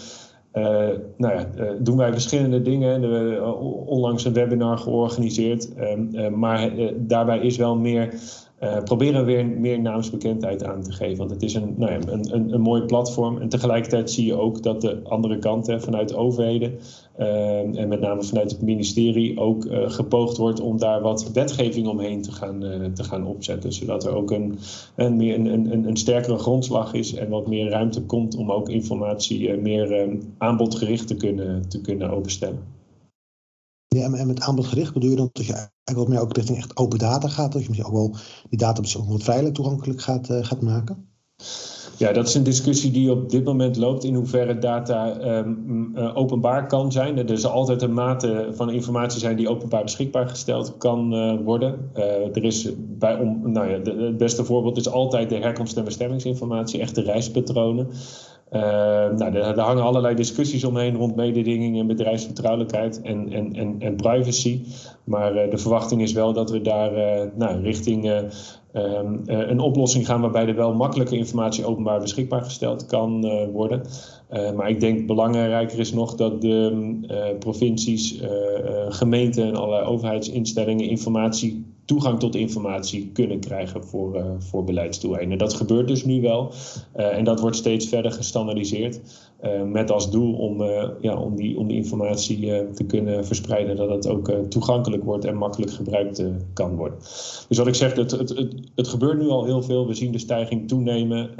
uh, 0.54 0.88
nou 1.16 1.34
ja, 1.34 1.46
doen 1.78 1.96
wij 1.96 2.12
verschillende 2.12 2.62
dingen. 2.62 3.00
We 3.00 3.16
hebben 3.16 3.58
onlangs 3.86 4.24
een 4.24 4.32
webinar 4.32 4.78
georganiseerd. 4.78 5.70
Um, 5.78 6.38
maar 6.38 6.70
daarbij 6.96 7.38
is 7.38 7.56
wel 7.56 7.76
meer 7.76 8.14
uh, 8.64 8.82
proberen 8.82 9.24
weer 9.24 9.46
meer 9.46 9.80
naamsbekendheid 9.80 10.64
aan 10.64 10.82
te 10.82 10.92
geven. 10.92 11.16
Want 11.16 11.30
het 11.30 11.42
is 11.42 11.54
een, 11.54 11.74
nou 11.76 11.92
ja, 11.92 11.98
een, 12.06 12.34
een, 12.34 12.52
een 12.52 12.60
mooi 12.60 12.82
platform. 12.82 13.38
En 13.38 13.48
tegelijkertijd 13.48 14.10
zie 14.10 14.26
je 14.26 14.34
ook 14.34 14.62
dat 14.62 14.80
de 14.80 15.00
andere 15.02 15.38
kant 15.38 15.66
hè, 15.66 15.80
vanuit 15.80 16.14
overheden 16.14 16.78
uh, 17.18 17.78
en 17.78 17.88
met 17.88 18.00
name 18.00 18.22
vanuit 18.22 18.50
het 18.50 18.62
ministerie 18.62 19.40
ook 19.40 19.64
uh, 19.64 19.90
gepoogd 19.90 20.36
wordt 20.36 20.60
om 20.60 20.78
daar 20.78 21.00
wat 21.00 21.30
wetgeving 21.32 21.86
omheen 21.86 22.22
te 22.22 22.32
gaan, 22.32 22.60
te 22.94 23.04
gaan 23.04 23.26
opzetten. 23.26 23.72
Zodat 23.72 24.04
er 24.04 24.14
ook 24.14 24.30
een, 24.30 24.58
een, 24.96 25.16
meer, 25.16 25.34
een, 25.34 25.72
een, 25.72 25.88
een 25.88 25.96
sterkere 25.96 26.38
grondslag 26.38 26.94
is 26.94 27.14
en 27.14 27.28
wat 27.28 27.46
meer 27.46 27.68
ruimte 27.68 28.02
komt 28.02 28.36
om 28.36 28.52
ook 28.52 28.68
informatie 28.68 29.56
meer 29.56 30.16
aanbodgericht 30.38 31.06
te 31.06 31.16
kunnen, 31.16 31.68
te 31.68 31.80
kunnen 31.80 32.10
openstellen. 32.10 32.73
Ja, 33.94 34.12
en 34.12 34.26
met 34.26 34.40
aanbodgericht 34.40 34.92
bedoel 34.92 35.10
je 35.10 35.16
dan 35.16 35.30
dat 35.32 35.46
je 35.46 35.52
eigenlijk 35.52 35.96
wat 35.96 36.08
meer 36.08 36.20
ook 36.20 36.36
richting 36.36 36.58
echt 36.58 36.76
open 36.76 36.98
data 36.98 37.28
gaat? 37.28 37.52
Dat 37.52 37.62
je 37.62 37.68
misschien 37.68 37.90
ook 37.90 37.96
wel 37.96 38.16
die 38.48 38.58
data 38.58 38.82
ook 38.98 39.08
wat 39.08 39.22
vrijelijk 39.22 39.54
toegankelijk 39.54 40.00
gaat, 40.00 40.30
uh, 40.30 40.44
gaat 40.44 40.60
maken? 40.60 41.08
Ja, 41.98 42.12
dat 42.12 42.28
is 42.28 42.34
een 42.34 42.42
discussie 42.42 42.90
die 42.90 43.10
op 43.10 43.30
dit 43.30 43.44
moment 43.44 43.76
loopt 43.76 44.04
in 44.04 44.14
hoeverre 44.14 44.58
data 44.58 45.20
um, 45.38 45.92
uh, 45.96 46.16
openbaar 46.16 46.66
kan 46.66 46.92
zijn. 46.92 47.28
Er 47.28 47.38
zal 47.38 47.50
altijd 47.50 47.82
een 47.82 47.92
mate 47.92 48.48
van 48.52 48.70
informatie 48.70 49.20
zijn 49.20 49.36
die 49.36 49.48
openbaar 49.48 49.82
beschikbaar 49.82 50.28
gesteld 50.28 50.76
kan 50.78 51.14
uh, 51.14 51.44
worden. 51.44 51.90
er 52.32 52.44
is 52.44 52.68
bij, 52.78 53.18
om, 53.18 53.52
nou 53.52 53.68
ja, 53.68 53.92
het 53.92 54.18
beste 54.18 54.44
voorbeeld 54.44 54.76
is 54.76 54.88
altijd 54.88 55.28
de 55.28 55.36
herkomst- 55.36 55.76
en 55.76 55.84
bestemmingsinformatie, 55.84 56.80
echte 56.80 57.02
reispatronen. 57.02 57.88
Uh, 58.52 58.60
nou, 59.16 59.30
daar, 59.30 59.58
hangen 59.58 59.82
allerlei 59.82 60.14
discussies 60.14 60.64
omheen 60.64 60.96
rond 60.96 61.16
mededinging 61.16 61.78
en 61.78 61.86
bedrijfsvertrouwelijkheid 61.86 63.02
en, 63.02 63.32
en, 63.32 63.76
en, 63.78 63.96
privacy. 63.96 64.60
Maar 65.04 65.44
uh, 65.44 65.50
de 65.50 65.58
verwachting 65.58 66.02
is 66.02 66.12
wel 66.12 66.32
dat 66.32 66.50
we 66.50 66.60
daar 66.60 66.92
uh, 66.96 67.30
nou, 67.34 67.62
richting 67.62 68.10
um, 68.72 69.22
een 69.26 69.60
oplossing 69.60 70.06
gaan 70.06 70.20
waarbij 70.20 70.46
er 70.46 70.54
wel 70.54 70.74
makkelijke 70.74 71.16
informatie 71.16 71.66
openbaar 71.66 72.00
beschikbaar 72.00 72.42
gesteld 72.42 72.86
kan 72.86 73.20
worden. 73.52 73.82
Maar 74.54 74.68
ik 74.68 74.80
denk 74.80 75.06
belangrijker 75.06 75.78
is 75.78 75.92
nog 75.92 76.14
dat 76.14 76.40
de 76.40 77.36
provincies, 77.38 78.20
gemeenten 78.88 79.46
en 79.46 79.54
allerlei 79.54 79.86
overheidsinstellingen 79.86 80.88
informatie 80.88 81.64
toegang 81.84 82.18
tot 82.18 82.34
informatie 82.34 83.10
kunnen 83.12 83.40
krijgen 83.40 83.84
voor, 83.84 84.16
uh, 84.16 84.24
voor 84.38 84.64
beleidsdoeleinden. 84.64 85.38
Dat 85.38 85.54
gebeurt 85.54 85.88
dus 85.88 86.04
nu 86.04 86.20
wel 86.20 86.52
en 86.92 87.24
dat 87.24 87.40
wordt 87.40 87.56
steeds 87.56 87.88
verder 87.88 88.12
gestandardiseerd 88.12 89.00
met 89.66 89.90
als 89.90 90.10
doel 90.10 90.34
om, 90.34 90.62
ja, 91.00 91.16
om, 91.16 91.36
die, 91.36 91.58
om 91.58 91.68
die 91.68 91.76
informatie 91.76 92.72
te 92.72 92.84
kunnen 92.84 93.26
verspreiden, 93.26 93.76
dat 93.76 93.90
het 93.90 94.08
ook 94.08 94.32
toegankelijk 94.48 95.04
wordt 95.04 95.24
en 95.24 95.36
makkelijk 95.36 95.72
gebruikt 95.72 96.24
kan 96.52 96.76
worden. 96.76 96.98
Dus 97.48 97.58
wat 97.58 97.66
ik 97.66 97.74
zeg, 97.74 97.94
het, 97.94 98.10
het, 98.10 98.28
het, 98.28 98.54
het, 98.74 98.88
gebeurt 98.88 99.18
nu 99.18 99.28
al 99.28 99.44
heel 99.44 99.62
veel, 99.62 99.86
we 99.86 99.94
zien 99.94 100.12
de 100.12 100.18
stijging 100.18 100.68
toenemen, 100.68 101.30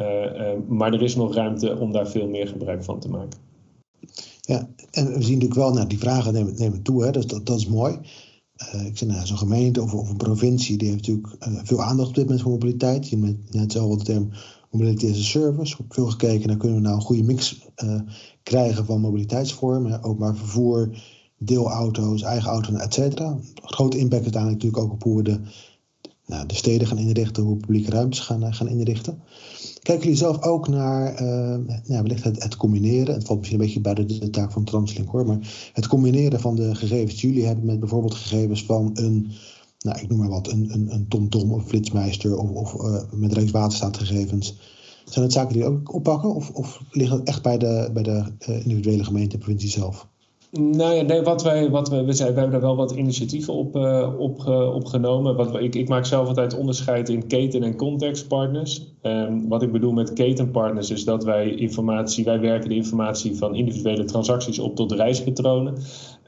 maar 0.69 0.93
er 0.93 1.03
is 1.03 1.17
nog 1.17 1.35
ruimte 1.35 1.79
om 1.79 1.93
daar 1.93 2.09
veel 2.09 2.29
meer 2.29 2.49
gebruik 2.49 2.84
van 2.85 3.01
te 3.01 3.09
maken. 3.09 3.39
Ja, 4.41 4.69
en 4.91 5.07
we 5.07 5.23
zien 5.23 5.33
natuurlijk 5.33 5.55
wel, 5.55 5.73
nou, 5.73 5.87
die 5.87 5.99
vragen 5.99 6.33
nemen, 6.33 6.55
nemen 6.57 6.83
toe, 6.83 7.05
hè, 7.05 7.11
dat, 7.11 7.41
dat 7.45 7.59
is 7.59 7.67
mooi. 7.67 7.99
Uh, 8.75 8.87
ik 8.87 8.99
zeg 8.99 9.09
nou, 9.09 9.27
zo'n 9.27 9.39
gemeente 9.39 9.83
of, 9.83 9.95
of, 9.95 10.09
een 10.11 10.17
provincie, 10.17 10.77
die 10.77 10.89
heeft 10.89 11.07
natuurlijk 11.07 11.37
uh, 11.49 11.61
veel 11.65 11.83
aandacht 11.83 12.09
op 12.09 12.15
dit 12.15 12.25
moment 12.25 12.43
voor 12.43 12.51
mobiliteit. 12.51 13.09
Je 13.09 13.19
hebt 13.19 13.55
net 13.55 13.73
zo 13.73 13.97
de 13.97 14.05
term 14.05 14.31
mobility 14.71 15.11
as 15.11 15.19
a 15.19 15.23
service. 15.23 15.79
Op 15.79 15.95
veel 15.95 16.07
gekeken 16.07 16.49
naar 16.49 16.57
kunnen 16.57 16.77
we 16.77 16.83
nou 16.83 16.97
een 16.97 17.03
goede 17.03 17.23
mix 17.23 17.69
uh, 17.85 18.01
krijgen 18.43 18.85
van 18.85 19.01
mobiliteitsvormen. 19.01 20.03
Openbaar 20.03 20.37
vervoer, 20.37 21.03
deelauto's, 21.39 22.23
eigen 22.23 22.51
auto's, 22.51 22.81
et 22.81 22.95
cetera. 22.95 23.39
Grote 23.55 23.99
impact 23.99 24.23
uiteindelijk 24.23 24.63
natuurlijk 24.63 24.83
ook 24.83 24.93
op 24.93 25.03
hoe 25.03 25.17
we 25.17 25.23
de, 25.23 25.41
nou, 26.27 26.47
de 26.47 26.55
steden 26.55 26.87
gaan 26.87 26.99
inrichten, 26.99 27.43
hoe 27.43 27.57
publieke 27.57 27.91
ruimtes 27.91 28.21
gaan, 28.21 28.55
gaan 28.55 28.69
inrichten. 28.69 29.23
Kijken 29.83 30.05
jullie 30.05 30.19
zelf 30.19 30.43
ook 30.43 30.69
naar 30.69 31.13
uh, 31.13 31.29
nou, 31.87 32.03
wellicht 32.03 32.25
het, 32.25 32.43
het, 32.43 32.57
combineren? 32.57 33.15
Het 33.15 33.25
valt 33.25 33.39
misschien 33.39 33.61
een 33.61 33.67
beetje 33.67 33.81
buiten 33.81 34.07
de, 34.07 34.31
taak 34.31 34.53
van 34.53 34.65
Translink 34.65 35.09
hoor, 35.09 35.27
maar 35.27 35.71
het 35.73 35.87
combineren 35.87 36.41
van 36.41 36.57
de 36.57 36.75
gegevens 36.75 37.21
die 37.21 37.31
jullie 37.31 37.47
hebben 37.47 37.65
met 37.65 37.81
bijvoorbeeld 37.81 38.15
gegevens 38.15 38.65
van 38.65 38.91
een, 38.95 39.31
nou 39.79 40.01
ik 40.01 40.09
noem 40.09 40.19
maar 40.19 40.29
wat, 40.29 40.51
een, 40.51 40.69
een, 40.73 40.93
een 40.93 41.09
TomTom 41.09 41.53
of 41.53 41.65
Flitsmeister 41.65 42.37
of, 42.39 42.51
of 42.51 42.75
uh, 42.75 43.03
met 43.13 43.33
Rijkswaterstaat 43.33 43.97
gegevens. 43.97 44.59
Zijn 45.05 45.25
dat 45.25 45.33
zaken 45.33 45.53
die 45.53 45.63
jullie 45.63 45.79
ook 45.79 45.95
oppakken 45.95 46.35
of, 46.35 46.51
of 46.51 46.81
liggen 46.91 47.19
het 47.19 47.29
echt 47.29 47.43
bij 47.43 47.59
de, 47.59 47.91
bij 47.93 48.03
de 48.03 48.25
individuele 48.39 49.05
gemeente 49.05 49.35
en 49.35 49.41
provincie 49.41 49.71
zelf? 49.71 50.09
Nou 50.61 50.95
ja, 50.95 51.03
nee, 51.03 51.23
wat 51.23 51.43
wij, 51.43 51.71
wat 51.71 51.89
we, 51.89 52.05
we, 52.05 52.13
zijn, 52.13 52.35
we 52.35 52.41
hebben 52.41 52.61
daar 52.61 52.69
wel 52.69 52.77
wat 52.77 52.91
initiatieven 52.91 53.55
op, 53.55 53.77
uh, 53.77 54.11
op, 54.19 54.39
uh, 54.49 54.75
opgenomen. 54.75 55.37
Wat, 55.37 55.61
ik, 55.61 55.75
ik 55.75 55.89
maak 55.89 56.07
zelf 56.07 56.29
altijd 56.29 56.57
onderscheid 56.57 57.09
in 57.09 57.27
keten- 57.27 57.63
en 57.63 57.77
contextpartners. 57.77 58.87
Um, 59.03 59.49
wat 59.49 59.63
ik 59.63 59.73
bedoel 59.73 59.93
met 59.93 60.13
ketenpartners 60.13 60.91
is 60.91 61.05
dat 61.05 61.25
wij 61.25 61.51
informatie, 61.55 62.25
wij 62.25 62.41
werken 62.41 62.69
de 62.69 62.75
informatie 62.75 63.37
van 63.37 63.55
individuele 63.55 64.05
transacties 64.05 64.59
op 64.59 64.77
tot 64.77 64.93
reispatronen. 64.93 65.75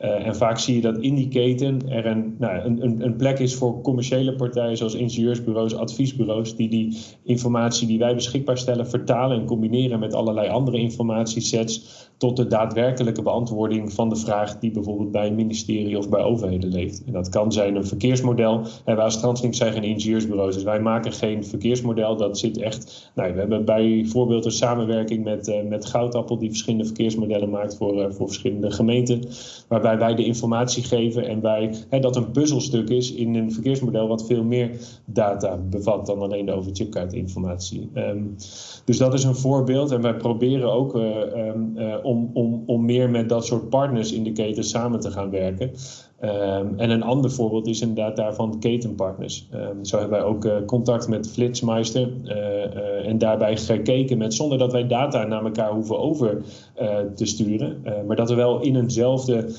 Uh, 0.03 0.27
en 0.27 0.37
vaak 0.37 0.59
zie 0.59 0.75
je 0.75 0.81
dat 0.81 0.99
in 0.99 1.15
die 1.15 1.29
keten 1.29 1.89
er 1.89 2.07
een, 2.07 2.35
nou, 2.39 2.65
een, 2.65 3.05
een, 3.05 3.17
plek 3.17 3.39
is 3.39 3.55
voor 3.55 3.81
commerciële 3.81 4.35
partijen 4.35 4.77
zoals 4.77 4.95
ingenieursbureaus, 4.95 5.75
adviesbureaus, 5.75 6.57
die 6.57 6.69
die 6.69 6.99
informatie 7.23 7.87
die 7.87 7.99
wij 7.99 8.15
beschikbaar 8.15 8.59
stellen 8.59 8.89
vertalen 8.89 9.41
en 9.41 9.47
combineren 9.47 9.99
met 9.99 10.15
allerlei 10.15 10.49
andere 10.49 10.79
informatiesets 10.79 12.07
tot 12.17 12.37
de 12.37 12.47
daadwerkelijke 12.47 13.23
beantwoording 13.23 13.93
van 13.93 14.09
de 14.09 14.17
vraag 14.17 14.59
die 14.59 14.71
bijvoorbeeld 14.71 15.11
bij 15.11 15.27
een 15.27 15.35
ministerie 15.35 15.99
of 15.99 16.09
bij 16.09 16.23
overheden 16.23 16.71
leeft. 16.71 17.03
En 17.07 17.13
dat 17.13 17.29
kan 17.29 17.53
zijn 17.53 17.77
een 17.77 17.87
verkeersmodel. 17.87 18.63
En 18.85 18.97
wij 18.97 19.05
als 19.05 19.21
Translink 19.21 19.55
zijn 19.55 19.73
geen 19.73 19.85
ingenieursbureaus, 19.85 20.55
dus 20.55 20.63
wij 20.63 20.81
maken 20.81 21.13
geen 21.13 21.45
verkeersmodel. 21.45 22.17
Dat 22.17 22.39
zit 22.39 22.59
echt. 22.59 23.11
Nou, 23.15 23.33
we 23.33 23.39
hebben 23.39 23.65
bijvoorbeeld 23.65 24.45
een 24.45 24.51
samenwerking 24.51 25.25
met, 25.25 25.49
uh, 25.49 25.63
met 25.69 25.87
Goudappel, 25.87 26.39
die 26.39 26.49
verschillende 26.49 26.85
verkeersmodellen 26.85 27.51
maakt 27.51 27.77
voor, 27.77 27.95
uh, 27.95 28.11
voor 28.11 28.27
verschillende 28.27 28.71
gemeenten. 28.71 29.23
Waarbij 29.69 29.86
wij 29.95 30.15
de 30.15 30.25
informatie 30.25 30.83
geven 30.83 31.29
en 31.29 31.41
wij 31.41 31.75
hè, 31.89 32.01
dat 32.01 32.17
een 32.17 32.31
puzzelstuk 32.31 32.89
is 32.89 33.15
in 33.15 33.35
een 33.35 33.53
verkeersmodel 33.53 34.09
wat 34.09 34.27
veel 34.27 34.45
meer 34.45 34.71
data 35.05 35.57
bevat 35.57 36.07
dan 36.07 36.21
alleen 36.21 36.47
de 36.47 36.53
overchipkaartinformatie. 36.53 37.91
Um, 37.95 38.35
dus 38.85 38.99
dat 38.99 39.15
is 39.15 39.25
een 39.25 39.35
voorbeeld. 39.35 39.91
En 39.91 40.01
wij 40.03 40.17
proberen 40.17 40.73
ook 40.73 40.97
uh, 40.97 41.17
um, 41.37 41.79
om, 42.03 42.31
om, 42.33 42.63
om 42.67 42.85
meer 42.85 43.11
met 43.11 43.29
dat 43.29 43.47
soort 43.47 43.69
partners 43.69 44.13
in 44.13 44.25
de 44.25 44.33
keten 44.33 44.65
samen 44.65 45.01
te 45.01 45.11
gaan 45.11 45.31
werken. 45.31 45.71
Um, 46.25 46.79
en 46.79 46.91
een 46.91 47.03
ander 47.03 47.31
voorbeeld 47.31 47.67
is 47.67 47.81
inderdaad 47.81 48.17
daarvan 48.17 48.59
ketenpartners. 48.61 49.49
Um, 49.55 49.85
zo 49.85 49.99
hebben 49.99 50.19
wij 50.19 50.29
ook 50.29 50.45
uh, 50.45 50.57
contact 50.67 51.09
met 51.09 51.31
Flitsmeister 51.31 52.13
uh, 52.25 52.37
uh, 52.37 53.09
en 53.09 53.19
daarbij 53.19 53.57
gekeken 53.57 54.19
met 54.19 54.35
zonder 54.35 54.59
dat 54.59 54.73
wij 54.73 54.87
data 54.87 55.25
naar 55.25 55.45
elkaar 55.45 55.73
hoeven 55.73 55.99
over 55.99 56.43
te 57.15 57.27
sturen, 57.27 57.83
maar 58.07 58.17
dat 58.17 58.29
we 58.29 58.35
wel 58.35 58.61
in 58.61 58.77
eenzelfde 58.77 59.51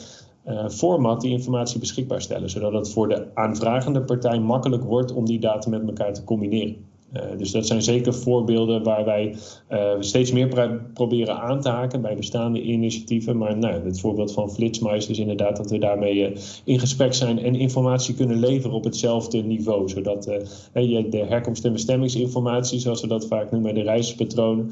format 0.69 1.21
die 1.21 1.31
informatie 1.31 1.79
beschikbaar 1.79 2.21
stellen, 2.21 2.49
zodat 2.49 2.73
het 2.73 2.91
voor 2.91 3.09
de 3.09 3.25
aanvragende 3.33 4.01
partij 4.01 4.39
makkelijk 4.39 4.83
wordt 4.83 5.13
om 5.13 5.25
die 5.25 5.39
data 5.39 5.69
met 5.69 5.87
elkaar 5.87 6.13
te 6.13 6.23
combineren. 6.23 6.86
Uh, 7.13 7.21
dus 7.37 7.51
dat 7.51 7.67
zijn 7.67 7.81
zeker 7.81 8.13
voorbeelden 8.13 8.83
waar 8.83 9.05
wij 9.05 9.35
uh, 9.71 9.91
steeds 9.99 10.31
meer 10.31 10.79
proberen 10.93 11.39
aan 11.39 11.61
te 11.61 11.69
haken 11.69 12.01
bij 12.01 12.15
bestaande 12.15 12.61
initiatieven. 12.61 13.37
Maar 13.37 13.57
nou, 13.57 13.85
het 13.85 13.99
voorbeeld 13.99 14.33
van 14.33 14.51
Flitsmeister 14.51 15.11
is 15.11 15.19
inderdaad 15.19 15.57
dat 15.57 15.69
we 15.69 15.77
daarmee 15.77 16.31
uh, 16.31 16.37
in 16.63 16.79
gesprek 16.79 17.13
zijn 17.13 17.39
en 17.39 17.55
informatie 17.55 18.15
kunnen 18.15 18.39
leveren 18.39 18.75
op 18.75 18.83
hetzelfde 18.83 19.37
niveau. 19.37 19.89
Zodat 19.89 20.25
je 20.73 21.09
de 21.09 21.25
herkomst- 21.25 21.65
en 21.65 21.73
bestemmingsinformatie, 21.73 22.79
zoals 22.79 23.01
we 23.01 23.07
dat 23.07 23.27
vaak 23.27 23.51
noemen, 23.51 23.73
de 23.73 23.81
reispatronen, 23.81 24.71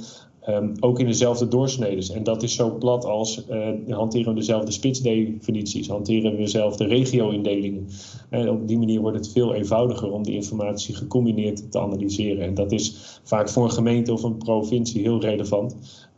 Um, 0.50 0.74
ook 0.80 1.00
in 1.00 1.06
dezelfde 1.06 1.48
doorsneden. 1.48 2.16
En 2.16 2.24
dat 2.24 2.44
is 2.44 2.56
zo 2.56 2.78
plat 2.78 3.06
als 3.06 3.46
uh, 3.50 3.68
hanteren 3.90 4.34
we 4.34 4.40
dezelfde 4.40 4.72
spitsdefinities, 4.72 5.88
hanteren 5.88 6.32
we 6.32 6.38
dezelfde 6.38 6.86
regio-indelingen. 6.86 7.88
En 8.30 8.50
op 8.50 8.68
die 8.68 8.78
manier 8.78 9.02
wordt 9.02 9.18
het 9.18 9.32
veel 9.32 9.54
eenvoudiger 9.54 10.12
om 10.12 10.24
die 10.24 10.36
informatie 10.36 10.96
gecombineerd 10.96 11.72
te 11.72 11.80
analyseren. 11.80 12.44
En 12.44 12.54
dat 12.54 12.72
is 12.72 13.20
vaak 13.24 13.50
voor 13.50 13.64
een 13.64 13.72
gemeente 13.72 14.14
of 14.14 14.24
een 14.24 14.38
provincie 14.38 15.02
heel 15.02 15.22
relevant. 15.22 15.75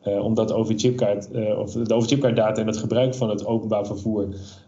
Uh, 0.08 0.24
omdat 0.24 0.54
overchipkaart, 0.54 1.30
uh, 1.34 1.60
of 1.60 1.72
de 1.72 1.94
overchipkaartdata 1.94 2.62
en 2.62 2.68
het 2.68 2.78
gebruik 2.78 3.16
van 3.16 3.30
het 3.30 3.46
openbaar 3.46 3.86
vervoer 3.86 4.28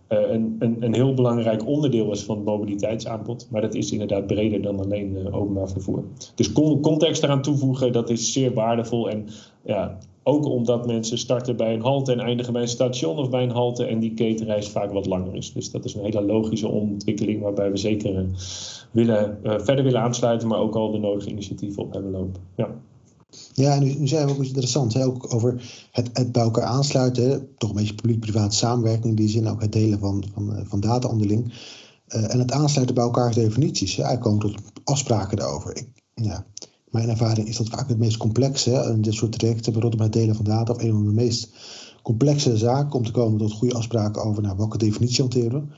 uh, 0.09 0.31
een, 0.31 0.55
een, 0.59 0.77
een, 0.79 0.93
heel 0.93 1.13
belangrijk 1.13 1.67
onderdeel 1.67 2.11
is 2.11 2.23
van 2.23 2.35
het 2.35 2.45
mobiliteitsaanbod. 2.45 3.47
Maar 3.51 3.61
dat 3.61 3.75
is 3.75 3.91
inderdaad 3.91 4.27
breder 4.27 4.61
dan 4.61 4.79
alleen 4.79 5.33
openbaar 5.33 5.69
vervoer. 5.69 6.03
Dus 6.35 6.51
context 6.81 7.23
eraan 7.23 7.41
toevoegen, 7.41 7.91
dat 7.91 8.09
is 8.09 8.33
zeer 8.33 8.53
waardevol. 8.53 9.09
En 9.09 9.27
ja, 9.65 9.97
ook 10.23 10.45
omdat 10.45 10.85
mensen 10.85 11.17
starten 11.17 11.55
bij 11.55 11.73
een 11.73 11.81
halte 11.81 12.11
en 12.11 12.19
eindigen 12.19 12.53
bij 12.53 12.61
een 12.61 12.67
station 12.67 13.17
of 13.17 13.29
bij 13.29 13.43
een 13.43 13.51
halte 13.51 13.85
en 13.85 13.99
die 13.99 14.13
ketenreis 14.13 14.69
vaak 14.69 14.91
wat 14.91 15.05
langer 15.05 15.35
is. 15.35 15.53
Dus 15.53 15.71
dat 15.71 15.85
is 15.85 15.93
een 15.93 16.03
hele 16.03 16.21
logische 16.21 16.67
ontwikkeling 16.67 17.41
waarbij 17.41 17.71
we 17.71 17.77
zeker 17.77 18.25
willen, 18.91 19.37
verder 19.43 19.83
willen 19.83 20.01
aansluiten, 20.01 20.47
maar 20.47 20.59
ook 20.59 20.75
al 20.75 20.91
de 20.91 20.99
nodige 20.99 21.29
initiatieven 21.29 21.83
op 21.83 21.93
hebben 21.93 22.11
lopen. 22.11 22.41
Ja. 22.55 22.69
Ja, 23.53 23.75
en 23.75 23.83
nu, 23.83 24.07
zijn 24.07 24.25
we 24.25 24.31
ook 24.31 24.43
iets 24.43 24.73
hè? 24.73 25.05
ook 25.05 25.33
over 25.33 25.61
het, 25.91 26.31
bij 26.31 26.41
elkaar 26.41 26.63
aansluiten, 26.63 27.47
toch 27.57 27.69
een 27.69 27.75
beetje 27.75 27.95
publiek-privaat 27.95 28.53
samenwerking, 28.53 29.05
in 29.05 29.15
die 29.15 29.29
zin 29.29 29.47
ook 29.47 29.61
het 29.61 29.71
delen 29.71 29.99
van, 29.99 30.23
van, 30.33 30.55
eh, 30.55 30.65
van 30.65 30.79
data 30.79 31.07
onderling. 31.07 31.53
Uh, 32.07 32.33
en 32.33 32.39
het 32.39 32.51
aansluiten 32.51 32.95
bij 32.95 33.03
elkaars 33.03 33.35
definities. 33.35 33.95
Hè? 33.95 34.17
Komen 34.17 34.39
tot 34.39 34.61
afspraken 34.83 35.37
daarover. 35.37 35.77
Ik, 35.77 35.87
ja, 36.13 36.45
mijn 36.89 37.09
ervaring 37.09 37.47
is 37.47 37.57
dat 37.57 37.69
vaak 37.69 37.89
het 37.89 37.97
meest 37.97 38.17
complexe, 38.17 38.75
en 38.75 39.01
dit 39.01 39.13
soort 39.13 39.39
trajecten, 39.39 39.73
bijvoorbeeld 39.73 40.03
het 40.03 40.13
delen 40.13 40.35
van 40.35 40.45
data, 40.45 40.73
of 40.73 40.81
een 40.81 40.91
van 40.91 41.05
de 41.05 41.13
meest 41.13 41.49
complexe 42.03 42.57
zaken 42.57 42.93
om 42.93 43.05
te 43.05 43.11
komen 43.11 43.39
tot 43.39 43.51
goede 43.51 43.75
afspraken 43.75 44.23
over 44.23 44.41
nou, 44.41 44.57
welke 44.57 44.77
definitie 44.77 45.21
hanteren. 45.21 45.71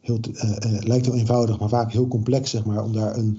Heel, 0.00 0.18
uh, 0.32 0.50
lijkt 0.80 1.06
heel 1.06 1.14
eenvoudig, 1.14 1.58
maar 1.58 1.68
vaak 1.68 1.92
heel 1.92 2.08
complex, 2.08 2.50
zeg 2.50 2.64
maar, 2.64 2.84
om 2.84 2.92
daar 2.92 3.16
een 3.16 3.38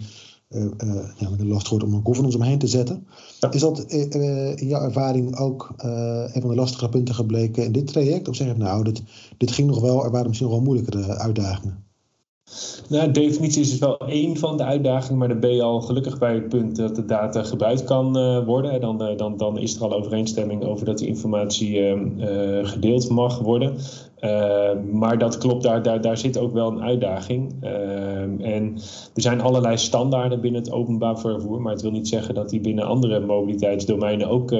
ja, 1.17 1.29
met 1.29 1.39
een 1.39 1.47
last 1.47 1.71
om 1.71 1.93
een 1.93 2.05
governance 2.05 2.37
omheen 2.37 2.57
te 2.59 2.67
zetten. 2.67 3.07
Ja. 3.39 3.51
Is 3.51 3.61
dat 3.61 3.85
uh, 3.93 4.55
in 4.55 4.67
jouw 4.67 4.81
ervaring 4.81 5.37
ook 5.37 5.73
een 5.77 6.41
van 6.41 6.49
de 6.49 6.55
lastige 6.55 6.89
punten 6.89 7.15
gebleken 7.15 7.63
in 7.63 7.71
dit 7.71 7.87
traject? 7.87 8.27
Of 8.27 8.35
zeg 8.35 8.47
je 8.47 8.53
nou, 8.57 8.83
dit, 8.83 9.03
dit 9.37 9.51
ging 9.51 9.67
nog 9.67 9.79
wel, 9.79 10.03
er 10.03 10.11
waren 10.11 10.27
misschien 10.27 10.49
nog 10.49 10.57
wel 10.57 10.65
moeilijkere 10.65 11.17
uitdagingen? 11.17 11.83
Nou, 12.89 13.11
definitie 13.11 13.61
is 13.61 13.69
dus 13.69 13.79
wel 13.79 13.97
één 13.97 14.37
van 14.37 14.57
de 14.57 14.63
uitdagingen, 14.63 15.17
maar 15.17 15.27
dan 15.27 15.39
ben 15.39 15.55
je 15.55 15.61
al 15.61 15.81
gelukkig 15.81 16.17
bij 16.17 16.33
het 16.33 16.49
punt 16.49 16.75
dat 16.75 16.95
de 16.95 17.05
data 17.05 17.43
gebruikt 17.43 17.83
kan 17.83 18.17
uh, 18.17 18.45
worden. 18.45 18.81
Dan, 18.81 19.09
uh, 19.09 19.17
dan, 19.17 19.37
dan 19.37 19.57
is 19.57 19.75
er 19.75 19.81
al 19.81 19.93
overeenstemming 19.93 20.63
over 20.63 20.85
dat 20.85 20.97
die 20.97 21.07
informatie 21.07 21.79
uh, 21.79 22.67
gedeeld 22.67 23.09
mag 23.09 23.39
worden. 23.39 23.75
Maar 24.91 25.17
dat 25.17 25.37
klopt, 25.37 25.63
daar, 25.63 25.83
daar, 25.83 26.01
daar 26.01 26.17
zit 26.17 26.37
ook 26.37 26.53
wel 26.53 26.71
een 26.71 26.81
uitdaging. 26.81 27.53
en 28.41 28.73
er 29.13 29.21
zijn 29.21 29.41
allerlei 29.41 29.77
standaarden 29.77 30.41
binnen 30.41 30.61
het 30.61 30.71
openbaar 30.71 31.19
vervoer, 31.19 31.61
maar 31.61 31.71
het 31.71 31.81
wil 31.81 31.91
niet 31.91 32.07
zeggen 32.07 32.35
dat 32.35 32.49
die 32.49 32.59
binnen 32.59 32.85
andere 32.85 33.19
mobiliteitsdomeinen 33.19 34.29
ook 34.29 34.55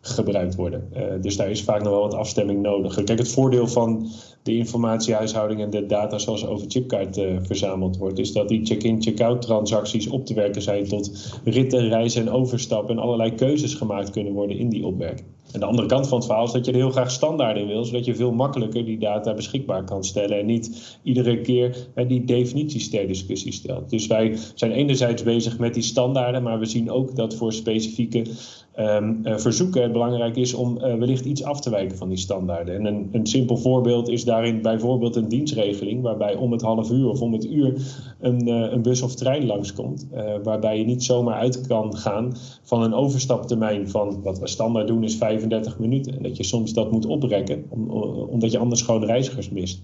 gebruikt 0.00 0.54
worden. 0.54 0.88
dus 1.20 1.36
daar 1.36 1.50
is 1.50 1.62
vaak 1.62 1.82
nog 1.82 1.92
wel 1.92 2.02
wat 2.02 2.14
afstemming 2.14 2.62
nodig. 2.62 2.94
Kijk, 2.94 3.18
het 3.18 3.32
voordeel 3.32 3.66
van 3.66 4.06
de 4.42 4.56
informatiehuishouding 4.56 5.60
en 5.60 5.70
de 5.70 5.86
data 5.86 6.18
zoals 6.18 6.46
over 6.46 6.66
chipkaart 6.68 7.20
verzameld 7.42 7.96
wordt, 7.96 8.18
is 8.18 8.32
dat 8.32 8.48
die 8.48 8.66
check-in, 8.66 9.02
check-out 9.02 9.42
transacties 9.42 10.08
op 10.08 10.26
te 10.26 10.34
werken 10.34 10.62
zijn 10.62 10.88
tot 10.88 11.38
ritten, 11.44 11.88
reizen 11.88 12.22
en 12.22 12.32
overstappen 12.32 12.96
en 12.96 13.02
allerlei 13.02 13.34
keuzes 13.34 13.74
gemaakt 13.74 14.10
kunnen 14.10 14.32
worden 14.32 14.58
in 14.58 14.68
die 14.68 14.86
opwerking. 14.86 15.26
En 15.52 15.60
de 15.60 15.66
andere 15.66 15.88
kant 15.88 16.08
van 16.08 16.18
het 16.18 16.26
verhaal 16.26 16.44
is 16.44 16.52
dat 16.52 16.64
je 16.64 16.72
er 16.72 16.78
heel 16.78 16.90
graag 16.90 17.10
standaarden 17.10 17.62
in 17.62 17.68
wil, 17.68 17.84
zodat 17.84 18.04
je 18.04 18.14
veel 18.14 18.32
makkelijker 18.32 18.84
die 18.84 18.98
data 18.98 19.34
beschikbaar 19.34 19.84
kan 19.84 20.04
stellen 20.04 20.38
en 20.38 20.46
niet 20.46 20.98
iedere 21.02 21.40
keer 21.40 21.88
die 22.06 22.24
definities 22.24 22.90
ter 22.90 23.06
discussie 23.06 23.52
stelt. 23.52 23.90
Dus 23.90 24.06
wij 24.06 24.36
zijn 24.54 24.72
enerzijds 24.72 25.22
bezig 25.22 25.58
met 25.58 25.74
die 25.74 25.82
standaarden, 25.82 26.42
maar 26.42 26.58
we 26.58 26.66
zien 26.66 26.90
ook 26.90 27.16
dat 27.16 27.34
voor 27.34 27.52
specifieke 27.52 28.24
um, 28.78 29.20
verzoeken 29.24 29.82
het 29.82 29.92
belangrijk 29.92 30.36
is 30.36 30.54
om 30.54 30.76
uh, 30.76 30.94
wellicht 30.94 31.24
iets 31.24 31.42
af 31.42 31.60
te 31.60 31.70
wijken 31.70 31.96
van 31.96 32.08
die 32.08 32.18
standaarden. 32.18 32.74
En 32.74 32.84
een, 32.84 33.08
een 33.12 33.26
simpel 33.26 33.56
voorbeeld 33.56 34.08
is 34.08 34.24
daarin 34.24 34.62
bijvoorbeeld 34.62 35.16
een 35.16 35.28
dienstregeling, 35.28 36.02
waarbij 36.02 36.34
om 36.34 36.52
het 36.52 36.62
half 36.62 36.90
uur 36.90 37.08
of 37.08 37.20
om 37.20 37.32
het 37.32 37.44
uur 37.44 37.74
een, 38.20 38.48
uh, 38.48 38.72
een 38.72 38.82
bus 38.82 39.02
of 39.02 39.14
trein 39.14 39.46
langskomt, 39.46 40.08
waarbij 40.42 40.78
je 40.78 40.84
niet 40.84 41.04
zomaar 41.04 41.34
uit 41.34 41.66
kan 41.66 41.96
gaan 41.96 42.36
van 42.62 42.82
een 42.82 42.94
overstaptermijn 42.94 43.88
van 43.88 44.22
wat 44.22 44.38
we 44.38 44.48
standaard 44.48 44.86
doen 44.86 45.04
is 45.04 45.16
35 45.16 45.78
minuten. 45.78 46.16
En 46.16 46.22
dat 46.22 46.36
je 46.36 46.44
soms 46.44 46.72
dat 46.72 46.90
moet 46.90 47.06
oprekken, 47.06 47.64
om, 47.68 47.90
omdat 48.30 48.52
je 48.52 48.58
anders 48.58 48.82
gewoon 48.82 49.04
reizigers 49.04 49.50
mist. 49.50 49.82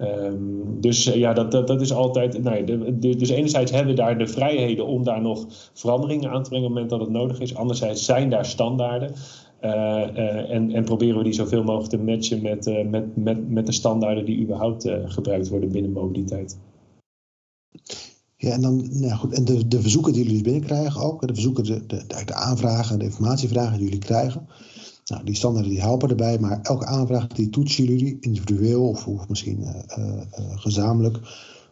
Um, 0.00 0.80
dus 0.80 1.04
ja, 1.04 1.32
dat, 1.32 1.52
dat, 1.52 1.66
dat 1.66 1.80
is 1.80 1.92
altijd. 1.92 2.44
De, 2.44 3.16
dus 3.16 3.28
enerzijds 3.28 3.70
hebben 3.70 3.94
we 3.94 4.00
daar 4.00 4.18
de 4.18 4.26
vrijheden 4.26 4.86
om 4.86 5.04
daar 5.04 5.20
nog 5.20 5.46
veranderingen 5.72 6.30
aan 6.30 6.42
te 6.42 6.48
brengen 6.48 6.68
op 6.68 6.74
het 6.74 6.82
moment 6.82 6.90
dat 6.90 7.00
het 7.00 7.10
nodig 7.10 7.40
is. 7.40 7.54
Anderzijds 7.54 8.04
zijn 8.04 8.30
daar 8.30 8.46
standaarden. 8.46 9.12
Uh, 9.64 10.50
en, 10.50 10.70
en, 10.70 10.84
proberen 10.84 11.18
we 11.18 11.24
die 11.24 11.32
zoveel 11.32 11.62
mogelijk 11.62 11.90
te 11.90 11.98
matchen 11.98 12.42
met, 12.42 12.90
met, 12.90 13.16
met, 13.16 13.50
met 13.50 13.66
de 13.66 13.72
standaarden 13.72 14.24
die 14.24 14.40
überhaupt 14.40 14.90
gebruikt 15.04 15.48
worden 15.48 15.72
binnen 15.72 15.92
mobiliteit. 15.92 16.58
Ja, 18.42 18.50
en 18.50 18.60
dan 18.60 19.00
nou 19.00 19.12
goed, 19.12 19.34
en 19.34 19.44
de, 19.44 19.68
de 19.68 19.80
verzoeken 19.80 20.12
die 20.12 20.24
jullie 20.24 20.42
binnenkrijgen 20.42 21.00
ook, 21.00 21.26
de 21.26 21.34
verzoeken, 21.34 21.64
de, 21.64 21.86
de, 21.86 22.04
de 22.24 22.34
aanvragen, 22.34 22.98
de 22.98 23.04
informatievragen 23.04 23.76
die 23.76 23.84
jullie 23.84 23.98
krijgen. 23.98 24.46
Nou, 25.04 25.24
die 25.24 25.34
standaarden 25.34 25.70
die 25.70 25.80
helpen 25.80 26.08
erbij, 26.08 26.38
maar 26.38 26.60
elke 26.62 26.86
aanvraag 26.86 27.26
die 27.26 27.50
toetsen 27.50 27.84
jullie 27.84 28.16
individueel 28.20 28.88
of, 28.88 29.06
of 29.06 29.28
misschien 29.28 29.60
uh, 29.60 29.68
uh, 29.98 30.22
gezamenlijk. 30.54 31.16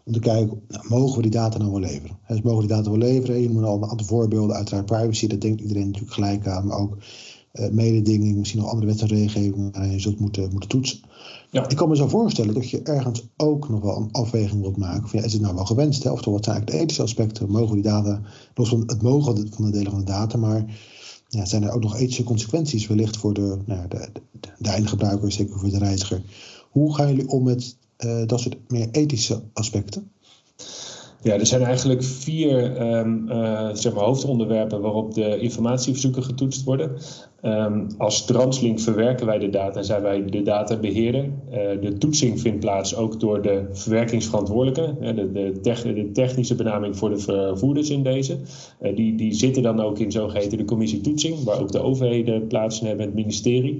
Om 0.04 0.12
te 0.12 0.18
kijken, 0.18 0.60
nou, 0.68 0.84
mogen 0.88 1.16
we 1.16 1.22
die 1.22 1.30
data 1.30 1.58
nou 1.58 1.70
wel 1.70 1.80
leveren? 1.80 2.18
Dus 2.28 2.42
mogen 2.42 2.60
we 2.60 2.66
die 2.66 2.76
data 2.76 2.90
wel 2.90 2.98
leveren? 2.98 3.40
Je 3.40 3.50
moet 3.50 3.64
al 3.64 3.76
een 3.76 3.88
aantal 3.88 4.06
voorbeelden, 4.06 4.56
uiteraard 4.56 4.86
privacy, 4.86 5.26
dat 5.26 5.40
denkt 5.40 5.60
iedereen 5.60 5.86
natuurlijk 5.86 6.12
gelijk 6.12 6.46
aan. 6.46 6.66
Maar 6.66 6.78
ook 6.78 6.96
mededinging, 7.70 8.36
misschien 8.36 8.60
nog 8.60 8.70
andere 8.70 8.86
wet 8.86 9.00
en 9.00 9.06
regelgeving 9.06 9.72
waarin 9.72 9.92
je 9.92 10.00
zult 10.00 10.20
moeten, 10.20 10.50
moeten 10.50 10.68
toetsen. 10.68 10.98
Ja. 11.50 11.68
Ik 11.68 11.76
kan 11.76 11.88
me 11.88 11.96
zo 11.96 12.08
voorstellen 12.08 12.54
dat 12.54 12.70
je 12.70 12.82
ergens 12.82 13.28
ook 13.36 13.68
nog 13.68 13.80
wel 13.80 13.96
een 13.96 14.12
afweging 14.12 14.60
wilt 14.60 14.76
maken. 14.76 15.08
Van, 15.08 15.18
ja, 15.18 15.24
is 15.24 15.32
het 15.32 15.42
nou 15.42 15.54
wel 15.54 15.64
gewenst? 15.64 16.02
Hè? 16.02 16.10
Oftewel, 16.10 16.34
wat 16.34 16.44
zijn 16.44 16.56
eigenlijk 16.56 16.78
de 16.78 16.84
ethische 16.84 17.02
aspecten? 17.02 17.50
Mogen 17.50 17.74
die 17.74 17.84
data, 17.84 18.20
los 18.54 18.68
van 18.68 18.82
het 18.86 19.02
mogen 19.02 19.48
van 19.50 19.64
de 19.64 19.70
delen 19.70 19.90
van 19.90 20.00
de 20.00 20.06
data, 20.06 20.38
maar 20.38 20.64
ja, 21.30 21.44
zijn 21.44 21.62
er 21.62 21.72
ook 21.72 21.82
nog 21.82 21.96
ethische 21.96 22.22
consequenties 22.22 22.86
wellicht 22.86 23.16
voor 23.16 23.34
de, 23.34 23.58
nou, 23.64 23.88
de, 23.88 24.08
de, 24.40 24.48
de 24.58 24.68
eindgebruiker, 24.68 25.32
zeker 25.32 25.58
voor 25.58 25.70
de 25.70 25.78
reiziger. 25.78 26.22
Hoe 26.70 26.94
gaan 26.94 27.08
jullie 27.08 27.28
om 27.28 27.42
met 27.42 27.76
uh, 27.98 28.26
dat 28.26 28.40
soort 28.40 28.56
meer 28.68 28.88
ethische 28.90 29.42
aspecten? 29.52 30.10
Ja, 31.22 31.34
er 31.34 31.46
zijn 31.46 31.62
eigenlijk 31.62 32.04
vier 32.04 32.80
um, 32.96 33.28
uh, 33.28 33.70
zeg 33.72 33.94
maar 33.94 34.04
hoofdonderwerpen 34.04 34.80
waarop 34.80 35.14
de 35.14 35.38
informatieverzoeken 35.38 36.24
getoetst 36.24 36.64
worden. 36.64 36.96
Um, 37.44 37.86
als 37.98 38.24
Translink 38.24 38.80
verwerken 38.80 39.26
wij 39.26 39.38
de 39.38 39.50
data 39.50 39.78
en 39.78 39.84
zijn 39.84 40.02
wij 40.02 40.24
de 40.24 40.42
databeheerder. 40.42 41.24
Uh, 41.24 41.58
de 41.80 41.98
toetsing 41.98 42.40
vindt 42.40 42.60
plaats 42.60 42.96
ook 42.96 43.20
door 43.20 43.42
de 43.42 43.64
verwerkingsverantwoordelijke, 43.72 45.14
de, 45.14 45.30
de, 45.62 45.92
de 45.94 46.10
technische 46.12 46.54
benaming 46.54 46.96
voor 46.96 47.10
de 47.10 47.18
vervoerders 47.18 47.90
in 47.90 48.02
deze. 48.02 48.36
Uh, 48.82 48.96
die, 48.96 49.14
die 49.14 49.32
zitten 49.32 49.62
dan 49.62 49.80
ook 49.80 49.98
in 49.98 50.12
zogeheten 50.12 50.58
de 50.58 50.64
commissie 50.64 51.00
toetsing, 51.00 51.44
waar 51.44 51.60
ook 51.60 51.72
de 51.72 51.82
overheden 51.82 52.46
plaats 52.46 52.80
hebben, 52.80 53.06
het 53.06 53.14
ministerie. 53.14 53.78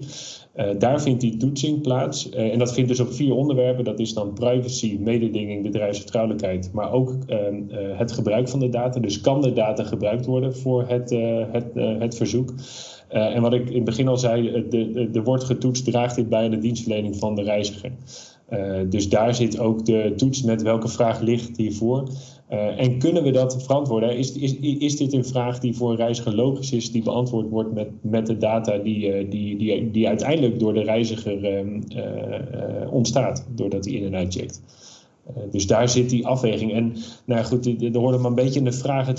Uh, 0.57 0.67
daar 0.79 1.03
vindt 1.03 1.21
die 1.21 1.37
toetsing 1.37 1.81
plaats. 1.81 2.31
En 2.31 2.59
dat 2.59 2.73
vindt 2.73 2.89
dus 2.89 3.01
op 3.01 3.13
vier 3.13 3.35
onderwerpen. 3.35 3.85
Dat 3.85 3.99
is 3.99 4.15
dan 4.15 4.33
privacy, 4.33 4.97
mededinging, 5.01 5.63
bedrijfsvertrouwelijkheid, 5.63 6.71
maar 6.73 6.93
ook 6.93 7.17
uh, 7.29 7.37
het 7.99 8.13
gebruik 8.13 8.49
van 8.49 8.61
de 8.61 8.69
data. 8.69 9.01
Dus 9.01 9.21
kan 9.21 9.41
de 9.41 9.53
data 9.53 9.85
gebruikt 9.85 10.27
worden 10.27 10.57
voor 10.57 10.85
het, 10.89 11.11
het, 11.51 11.67
het 11.75 12.17
verzoek? 12.17 12.53
En 13.11 13.43
wat 13.43 13.53
ik 13.53 13.69
in 13.69 13.75
het 13.75 13.85
begin 13.85 14.09
al 14.09 14.17
zei, 14.17 14.49
er 15.13 15.23
wordt 15.23 15.45
getoetst, 15.45 15.85
draagt 15.85 16.17
dit 16.17 16.29
bij 16.29 16.45
aan 16.45 16.51
de 16.51 16.59
dienstverlening 16.59 17.17
van 17.17 17.35
de 17.35 17.43
reiziger. 17.43 17.93
dus 18.89 19.09
daar 19.09 19.35
zit 19.35 19.59
ook 19.59 19.85
de 19.87 20.13
toets 20.17 20.43
met 20.43 20.63
welke 20.63 20.89
vraag 20.89 21.21
ligt 21.21 21.57
hiervoor. 21.57 22.09
Uh, 22.53 22.81
en 22.81 22.99
kunnen 22.99 23.23
we 23.23 23.31
dat 23.31 23.63
verantwoorden? 23.63 24.17
Is, 24.17 24.33
is, 24.33 24.57
is 24.59 24.97
dit 24.97 25.13
een 25.13 25.25
vraag 25.25 25.59
die 25.59 25.77
voor 25.77 25.91
een 25.91 25.97
reiziger 25.97 26.35
logisch 26.35 26.73
is, 26.73 26.93
die 26.93 27.03
beantwoord 27.03 27.49
wordt 27.49 27.73
met, 27.73 27.89
met 28.01 28.27
de 28.27 28.37
data 28.37 28.79
die, 28.79 29.29
die, 29.29 29.57
die, 29.57 29.91
die 29.91 30.09
uiteindelijk 30.09 30.59
door 30.59 30.75
de 30.75 30.83
reiziger 30.83 31.65
uh, 31.65 32.93
ontstaat, 32.93 33.47
doordat 33.55 33.85
hij 33.85 33.95
in 33.95 34.05
en 34.05 34.17
uitcheckt? 34.17 34.63
Dus 35.51 35.67
daar 35.67 35.89
zit 35.89 36.11
die 36.11 36.27
afweging. 36.27 36.73
En 36.73 36.97
nou 37.25 37.45
goed, 37.45 37.67
er 37.67 37.99
hoorde 37.99 38.19
maar 38.19 38.31
een 38.31 38.35
beetje 38.35 38.59
in 38.59 38.65
de 38.65 38.73
vraag: 38.73 39.07
het, 39.07 39.19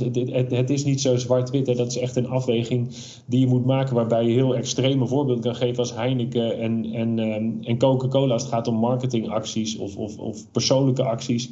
het, 0.52 0.70
is 0.70 0.84
niet 0.84 1.02
zo 1.02 1.16
zwart-wit. 1.16 1.66
Dat 1.66 1.88
is 1.88 1.98
echt 1.98 2.16
een 2.16 2.30
afweging 2.30 2.88
die 3.26 3.40
je 3.40 3.48
moet 3.48 3.66
maken, 3.66 3.96
waarbij 3.96 4.26
je 4.26 4.34
heel 4.34 4.56
extreme 4.56 5.08
voorbeelden 5.08 5.44
kan 5.44 5.56
geven 5.56 5.78
als 5.78 5.96
Heineken 5.96 6.60
en, 6.60 6.86
en, 6.94 7.20
en 7.64 7.78
Coca-Cola 7.78 8.34
als 8.34 8.42
het 8.42 8.52
gaat 8.52 8.68
om 8.68 8.76
marketingacties 8.76 9.78
of, 9.78 9.96
of, 9.96 10.18
of 10.18 10.52
persoonlijke 10.52 11.04
acties. 11.04 11.50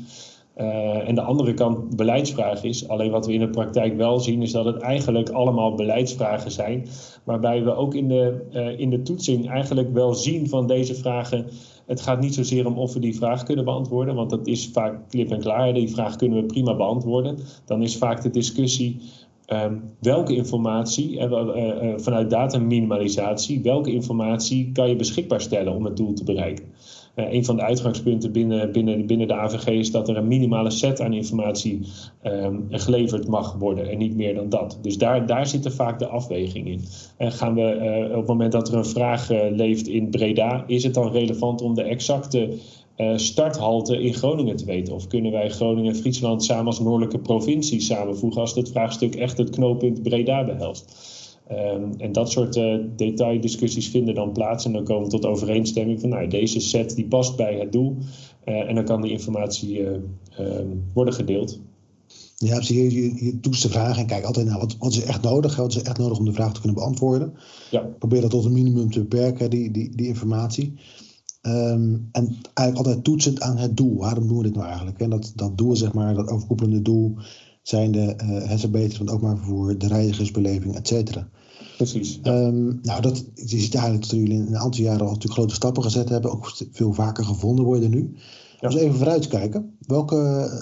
Uh, 0.58 1.08
en 1.08 1.16
de 1.16 1.22
andere 1.22 1.54
kant 1.54 1.96
beleidsvraag 1.96 2.64
is. 2.64 2.88
Alleen 2.88 3.12
wat 3.12 3.26
we 3.26 3.34
in 3.34 3.40
de 3.40 3.50
praktijk 3.50 3.98
wel 3.98 4.20
zien, 4.20 4.42
is 4.42 4.52
dat 4.52 4.66
het 4.66 4.82
eigenlijk 4.82 5.30
allemaal 5.30 5.76
beleidsvragen 5.76 6.52
zijn. 6.52 6.88
Waarbij 7.24 7.64
we 7.64 7.76
ook 7.76 7.94
in 7.94 8.08
de, 8.08 8.48
uh, 8.54 8.80
in 8.80 8.90
de 8.90 9.02
toetsing 9.02 9.50
eigenlijk 9.50 9.94
wel 9.94 10.14
zien 10.14 10.50
van 10.50 10.68
deze 10.68 10.96
vragen. 10.96 11.46
Het 11.90 12.02
gaat 12.02 12.22
niet 12.22 12.34
zozeer 12.34 12.66
om 12.66 12.78
of 12.78 12.94
we 12.94 13.00
die 13.00 13.16
vraag 13.16 13.44
kunnen 13.44 13.66
beantwoorden, 13.66 14.16
want 14.16 14.30
dat 14.30 14.48
is 14.48 14.70
vaak 14.74 15.10
klip 15.10 15.32
en 15.32 15.40
klaar. 15.40 15.74
Die 15.74 15.90
vraag 15.90 16.16
kunnen 16.16 16.42
we 16.42 16.46
prima 16.46 16.76
beantwoorden. 16.76 17.38
Dan 17.66 17.82
is 17.82 17.98
vaak 17.98 18.22
de 18.22 18.30
discussie. 18.30 19.02
Um, 19.48 19.82
welke 20.00 20.36
informatie, 20.36 21.18
uh, 21.18 21.94
vanuit 21.96 22.30
dataminimalisatie, 22.30 23.62
welke 23.62 23.92
informatie 23.92 24.72
kan 24.72 24.90
je 24.90 24.96
beschikbaar 24.96 25.42
stellen 25.42 25.74
om 25.74 25.86
het 25.86 25.98
doel 25.98 26.14
te 26.14 26.24
bereiken? 26.24 26.66
Uh, 27.16 27.34
een 27.34 27.46
van 27.46 27.56
de 27.56 27.62
uitgangspunten 27.62 28.32
binnen, 28.32 28.72
binnen, 28.72 29.06
binnen 29.06 29.28
de 29.28 29.34
AVG 29.34 29.68
is 29.68 29.92
dat 29.92 30.10
er 30.10 30.18
een 30.18 30.28
minimale 30.28 30.70
set 30.70 31.02
aan 31.02 31.14
informatie 31.14 31.82
um, 32.24 32.68
geleverd 32.70 33.28
mag 33.28 33.54
worden 33.54 33.90
en 33.90 33.98
niet 33.98 34.16
meer 34.16 34.36
dan 34.36 34.50
dat. 34.50 34.80
Dus 34.82 34.98
daar, 34.98 35.26
daar 35.26 35.48
zit 35.48 35.74
vaak 35.74 36.00
de 36.00 36.08
afweging 36.08 36.68
in. 36.68 36.82
En 37.18 37.32
gaan 37.32 37.56
we 37.56 38.06
uh, 38.10 38.12
op 38.12 38.18
het 38.18 38.28
moment 38.28 38.52
dat 38.52 38.68
er 38.68 38.74
een 38.74 38.86
vraag 38.86 39.32
uh, 39.32 39.40
leeft 39.50 39.88
in 39.88 40.10
Breda, 40.10 40.64
is 40.68 40.84
het 40.84 40.94
dan 40.94 41.12
relevant 41.12 41.62
om 41.62 41.74
de 41.74 41.84
exacte 41.84 42.50
starthalte 43.16 44.02
in 44.02 44.14
Groningen 44.14 44.56
te 44.56 44.66
weten? 44.66 44.94
Of 44.94 45.08
kunnen 45.08 45.32
wij 45.32 45.50
Groningen 45.50 45.94
en 45.94 46.00
Friesland 46.00 46.44
samen 46.44 46.66
als 46.66 46.80
noordelijke 46.80 47.20
provincie 47.20 47.82
samenvoegen 47.82 48.42
als 48.42 48.56
het 48.56 48.70
vraagstuk 48.70 49.16
echt 49.16 49.38
het 49.38 49.50
knooppunt 49.50 50.04
Breda 50.04 50.44
behelst? 50.44 50.94
Um, 51.52 51.94
en 51.98 52.12
dat 52.12 52.32
soort 52.32 52.56
uh, 52.56 52.76
detaildiscussies 52.96 53.90
vinden 53.90 54.16
dan 54.16 54.32
plaats 54.32 54.66
en 54.66 54.74
dan 54.74 54.84
komen 54.84 55.04
we 55.04 55.10
tot 55.10 55.26
overeenstemming 55.26 56.00
van 56.00 56.10
nou, 56.10 56.28
deze 56.28 56.60
set 56.60 56.96
die 56.96 57.08
past 57.08 57.36
bij 57.36 57.60
het 57.60 57.72
doel 57.72 57.98
uh, 58.46 58.70
en 58.70 58.76
dan 58.76 58.84
kan 58.84 59.02
die 59.02 59.12
informatie 59.12 59.80
uh, 59.80 59.90
worden 60.94 61.14
gedeeld. 61.14 61.60
Ja, 62.36 62.56
dus 62.56 62.68
je, 62.68 62.92
je, 62.92 63.26
je 63.26 63.40
toetst 63.40 63.64
de 63.64 63.70
vraag 63.70 63.98
en 63.98 64.06
kijk 64.06 64.24
altijd 64.24 64.46
naar 64.46 64.60
wat, 64.60 64.76
wat 64.80 64.92
is 64.92 65.04
echt 65.04 65.22
nodig, 65.22 65.56
wat 65.56 65.76
is 65.76 65.82
echt 65.82 65.98
nodig 65.98 66.18
om 66.18 66.26
de 66.26 66.34
vraag 66.34 66.54
te 66.54 66.60
kunnen 66.60 66.80
beantwoorden. 66.80 67.34
Ja. 67.72 67.80
Probeer 68.00 68.22
dat 68.22 68.30
tot 68.30 68.46
een 68.46 68.54
minimum 68.54 68.92
te 68.92 69.00
beperken, 69.00 69.50
die, 69.50 69.72
die, 69.72 69.96
die 69.96 70.08
informatie. 70.08 70.74
Um, 71.42 72.10
en 72.12 72.38
eigenlijk 72.54 72.88
altijd 72.88 73.04
toetsend 73.04 73.42
aan 73.42 73.58
het 73.58 73.78
doel. 73.78 73.98
Waarom 73.98 74.28
doen 74.28 74.38
we 74.38 74.44
dit 74.44 74.56
nou 74.56 74.68
eigenlijk? 74.68 75.00
En 75.00 75.10
dat, 75.10 75.32
dat 75.36 75.58
doel, 75.58 75.76
zeg 75.76 75.94
maar, 75.94 76.16
dat 76.16 76.30
overkoepelende 76.30 76.82
doel, 76.82 77.16
zijn 77.62 77.92
de 77.92 78.16
uh, 78.24 78.50
het 78.50 78.60
verbeteren 78.60 78.98
van 78.98 79.06
het 79.06 79.16
openbaar 79.16 79.38
vervoer, 79.38 79.78
de 79.78 79.88
reizigersbeleving, 79.88 80.76
et 80.76 80.88
cetera. 80.88 81.30
Precies. 81.80 82.20
Um, 82.24 82.80
nou, 82.82 83.02
dat, 83.02 83.26
je 83.36 83.60
ziet 83.60 83.76
eigenlijk 83.76 84.10
dat 84.10 84.20
jullie 84.20 84.34
in 84.34 84.48
een 84.48 84.58
aantal 84.58 84.82
jaren 84.82 85.02
al 85.02 85.06
natuurlijk 85.06 85.34
grote 85.34 85.54
stappen 85.54 85.84
gezet 85.84 86.10
hebben, 86.10 86.32
ook 86.32 86.52
veel 86.72 86.94
vaker 86.94 87.26
gevonden 87.26 87.66
worden 87.66 87.90
nu. 87.90 88.14
Ja. 88.60 88.68
Als 88.68 88.76
we 88.76 88.82
even 88.82 88.96
vooruitkijken, 88.96 89.78
welke 89.88 90.16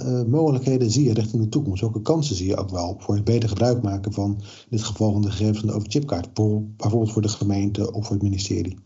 uh, 0.03 0.32
mogelijkheden 0.32 0.91
zie 0.91 1.03
je 1.03 1.13
richting 1.13 1.43
de 1.43 1.49
toekomst? 1.49 1.82
Welke 1.82 2.01
kansen 2.01 2.36
zie 2.36 2.47
je 2.47 2.58
ook 2.58 2.69
wel 2.69 2.95
voor 2.99 3.15
het 3.15 3.23
beter 3.23 3.49
gebruik 3.49 3.82
maken 3.82 4.13
van, 4.13 4.32
in 4.39 4.67
dit 4.69 4.84
geval 4.84 5.12
van 5.12 5.21
de 5.21 5.32
gegevens 5.32 5.60
van 5.60 5.67
de 5.67 5.73
overchipkaart, 5.73 6.34
bijvoorbeeld 6.34 7.12
voor 7.12 7.21
de 7.21 7.27
gemeente 7.27 7.93
of 7.93 8.06
voor 8.06 8.15
het 8.15 8.23
ministerie? 8.23 8.77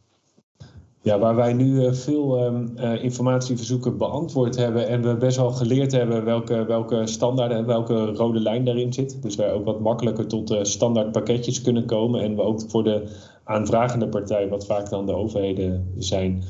Ja, 1.04 1.20
waar 1.20 1.36
wij 1.36 1.54
nu 1.54 1.82
uh, 1.82 1.92
veel 1.92 2.46
um, 2.46 2.74
uh, 2.78 3.04
informatieverzoeken 3.04 3.98
beantwoord 3.98 4.56
hebben 4.56 4.88
en 4.88 5.02
we 5.02 5.18
best 5.18 5.38
wel 5.38 5.52
geleerd 5.52 5.92
hebben 5.92 6.26
welke, 6.26 6.66
welke 6.66 7.08
standaarden 7.08 7.58
en 7.58 7.66
welke 7.66 8.06
rode 8.06 8.40
lijn 8.40 8.66
daarin 8.66 8.94
zit. 8.94 9.22
Dus 9.22 9.36
wij 9.36 9.54
ook 9.54 9.66
wat 9.66 9.80
makkelijker 9.80 10.28
tot 10.28 10.52
uh, 10.52 10.60
standaard 10.62 11.12
pakketjes 11.12 11.62
kunnen 11.62 11.86
komen 11.86 12.22
en 12.22 12.36
we 12.36 12.42
ook 12.42 12.62
voor 12.68 12.84
de 12.84 13.04
aanvragende 13.44 14.08
partij, 14.08 14.50
wat 14.50 14.66
vaak 14.66 14.90
dan 14.90 15.06
de 15.06 15.16
overheden 15.16 15.94
zijn, 15.98 16.44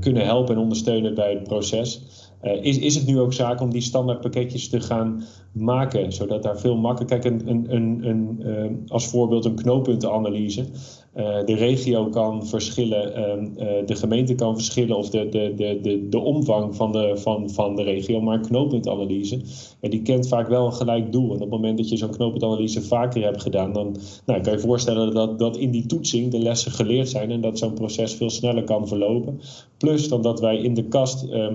kunnen 0.00 0.24
helpen 0.24 0.54
en 0.54 0.60
ondersteunen 0.60 1.14
bij 1.14 1.32
het 1.32 1.42
proces. 1.42 2.02
is, 2.60 2.78
is 2.78 2.94
het 2.94 3.06
nu 3.06 3.20
ook 3.20 3.32
zaak 3.32 3.60
om 3.60 3.70
die 3.70 3.80
standaard 3.80 4.20
pakketjes 4.20 4.68
te 4.68 4.80
gaan 4.80 5.24
maken, 5.52 6.12
zodat 6.12 6.42
daar 6.42 6.58
veel 6.58 6.76
makkelijker. 6.76 7.18
Kijk, 7.18 7.40
een, 7.40 7.48
een, 7.48 7.74
een, 7.74 8.48
een, 8.48 8.82
als 8.86 9.06
voorbeeld 9.06 9.44
een 9.44 9.54
knooppuntenanalyse. 9.54 10.64
Uh, 11.16 11.44
de 11.44 11.54
regio 11.54 12.08
kan 12.08 12.46
verschillen, 12.46 13.12
uh, 13.58 13.86
de 13.86 13.94
gemeente 13.94 14.34
kan 14.34 14.54
verschillen 14.54 14.96
of 14.96 15.10
de, 15.10 15.28
de, 15.28 15.52
de, 15.56 15.78
de, 15.82 16.08
de 16.08 16.18
omvang 16.18 16.76
van 16.76 16.92
de, 16.92 17.12
van, 17.16 17.50
van 17.50 17.76
de 17.76 17.82
regio. 17.82 18.20
Maar 18.20 18.34
een 18.34 18.46
knooppuntanalyse, 18.46 19.40
ja, 19.80 19.88
die 19.88 20.02
kent 20.02 20.28
vaak 20.28 20.48
wel 20.48 20.66
een 20.66 20.72
gelijk 20.72 21.12
doel. 21.12 21.28
En 21.28 21.34
op 21.34 21.40
het 21.40 21.50
moment 21.50 21.78
dat 21.78 21.88
je 21.88 21.96
zo'n 21.96 22.10
knooppuntanalyse 22.10 22.82
vaker 22.82 23.22
hebt 23.22 23.42
gedaan, 23.42 23.72
dan 23.72 23.96
nou, 24.26 24.40
kan 24.40 24.52
je 24.52 24.58
voorstellen 24.58 25.14
dat, 25.14 25.38
dat 25.38 25.56
in 25.56 25.70
die 25.70 25.86
toetsing 25.86 26.30
de 26.30 26.38
lessen 26.38 26.72
geleerd 26.72 27.08
zijn 27.08 27.30
en 27.30 27.40
dat 27.40 27.58
zo'n 27.58 27.74
proces 27.74 28.14
veel 28.14 28.30
sneller 28.30 28.64
kan 28.64 28.88
verlopen. 28.88 29.40
Plus 29.80 30.08
dan 30.08 30.22
dat 30.22 30.40
wij 30.40 30.56
in 30.56 30.74
de 30.74 30.84
kast 30.84 31.24
uh, 31.24 31.48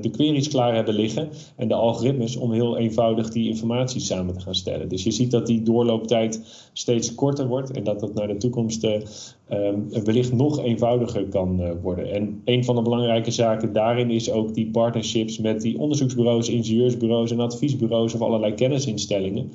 de 0.00 0.10
queries 0.10 0.48
klaar 0.48 0.74
hebben 0.74 0.94
liggen 0.94 1.28
en 1.56 1.68
de 1.68 1.74
algoritmes 1.74 2.36
om 2.36 2.52
heel 2.52 2.76
eenvoudig 2.76 3.30
die 3.30 3.48
informatie 3.48 4.00
samen 4.00 4.34
te 4.34 4.40
gaan 4.40 4.54
stellen. 4.54 4.88
Dus 4.88 5.02
je 5.04 5.10
ziet 5.10 5.30
dat 5.30 5.46
die 5.46 5.62
doorlooptijd 5.62 6.40
steeds 6.72 7.14
korter 7.14 7.46
wordt 7.46 7.70
en 7.70 7.84
dat 7.84 8.00
dat 8.00 8.14
naar 8.14 8.28
de 8.28 8.36
toekomst 8.36 8.84
um, 8.84 9.88
wellicht 10.04 10.32
nog 10.32 10.58
eenvoudiger 10.58 11.24
kan 11.24 11.60
uh, 11.60 11.70
worden. 11.82 12.12
En 12.12 12.40
een 12.44 12.64
van 12.64 12.74
de 12.74 12.82
belangrijke 12.82 13.30
zaken 13.30 13.72
daarin 13.72 14.10
is 14.10 14.30
ook 14.30 14.54
die 14.54 14.70
partnerships 14.70 15.38
met 15.38 15.60
die 15.60 15.78
onderzoeksbureaus, 15.78 16.48
ingenieursbureaus 16.48 17.30
en 17.30 17.40
adviesbureaus 17.40 18.14
of 18.14 18.20
allerlei 18.20 18.54
kennisinstellingen. 18.54 19.52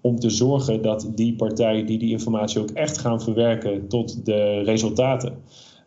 Om 0.00 0.18
te 0.18 0.30
zorgen 0.30 0.82
dat 0.82 1.10
die 1.14 1.34
partijen 1.34 1.86
die 1.86 1.98
die 1.98 2.10
informatie 2.10 2.60
ook 2.60 2.70
echt 2.70 2.98
gaan 2.98 3.22
verwerken 3.22 3.88
tot 3.88 4.24
de 4.24 4.62
resultaten. 4.62 5.34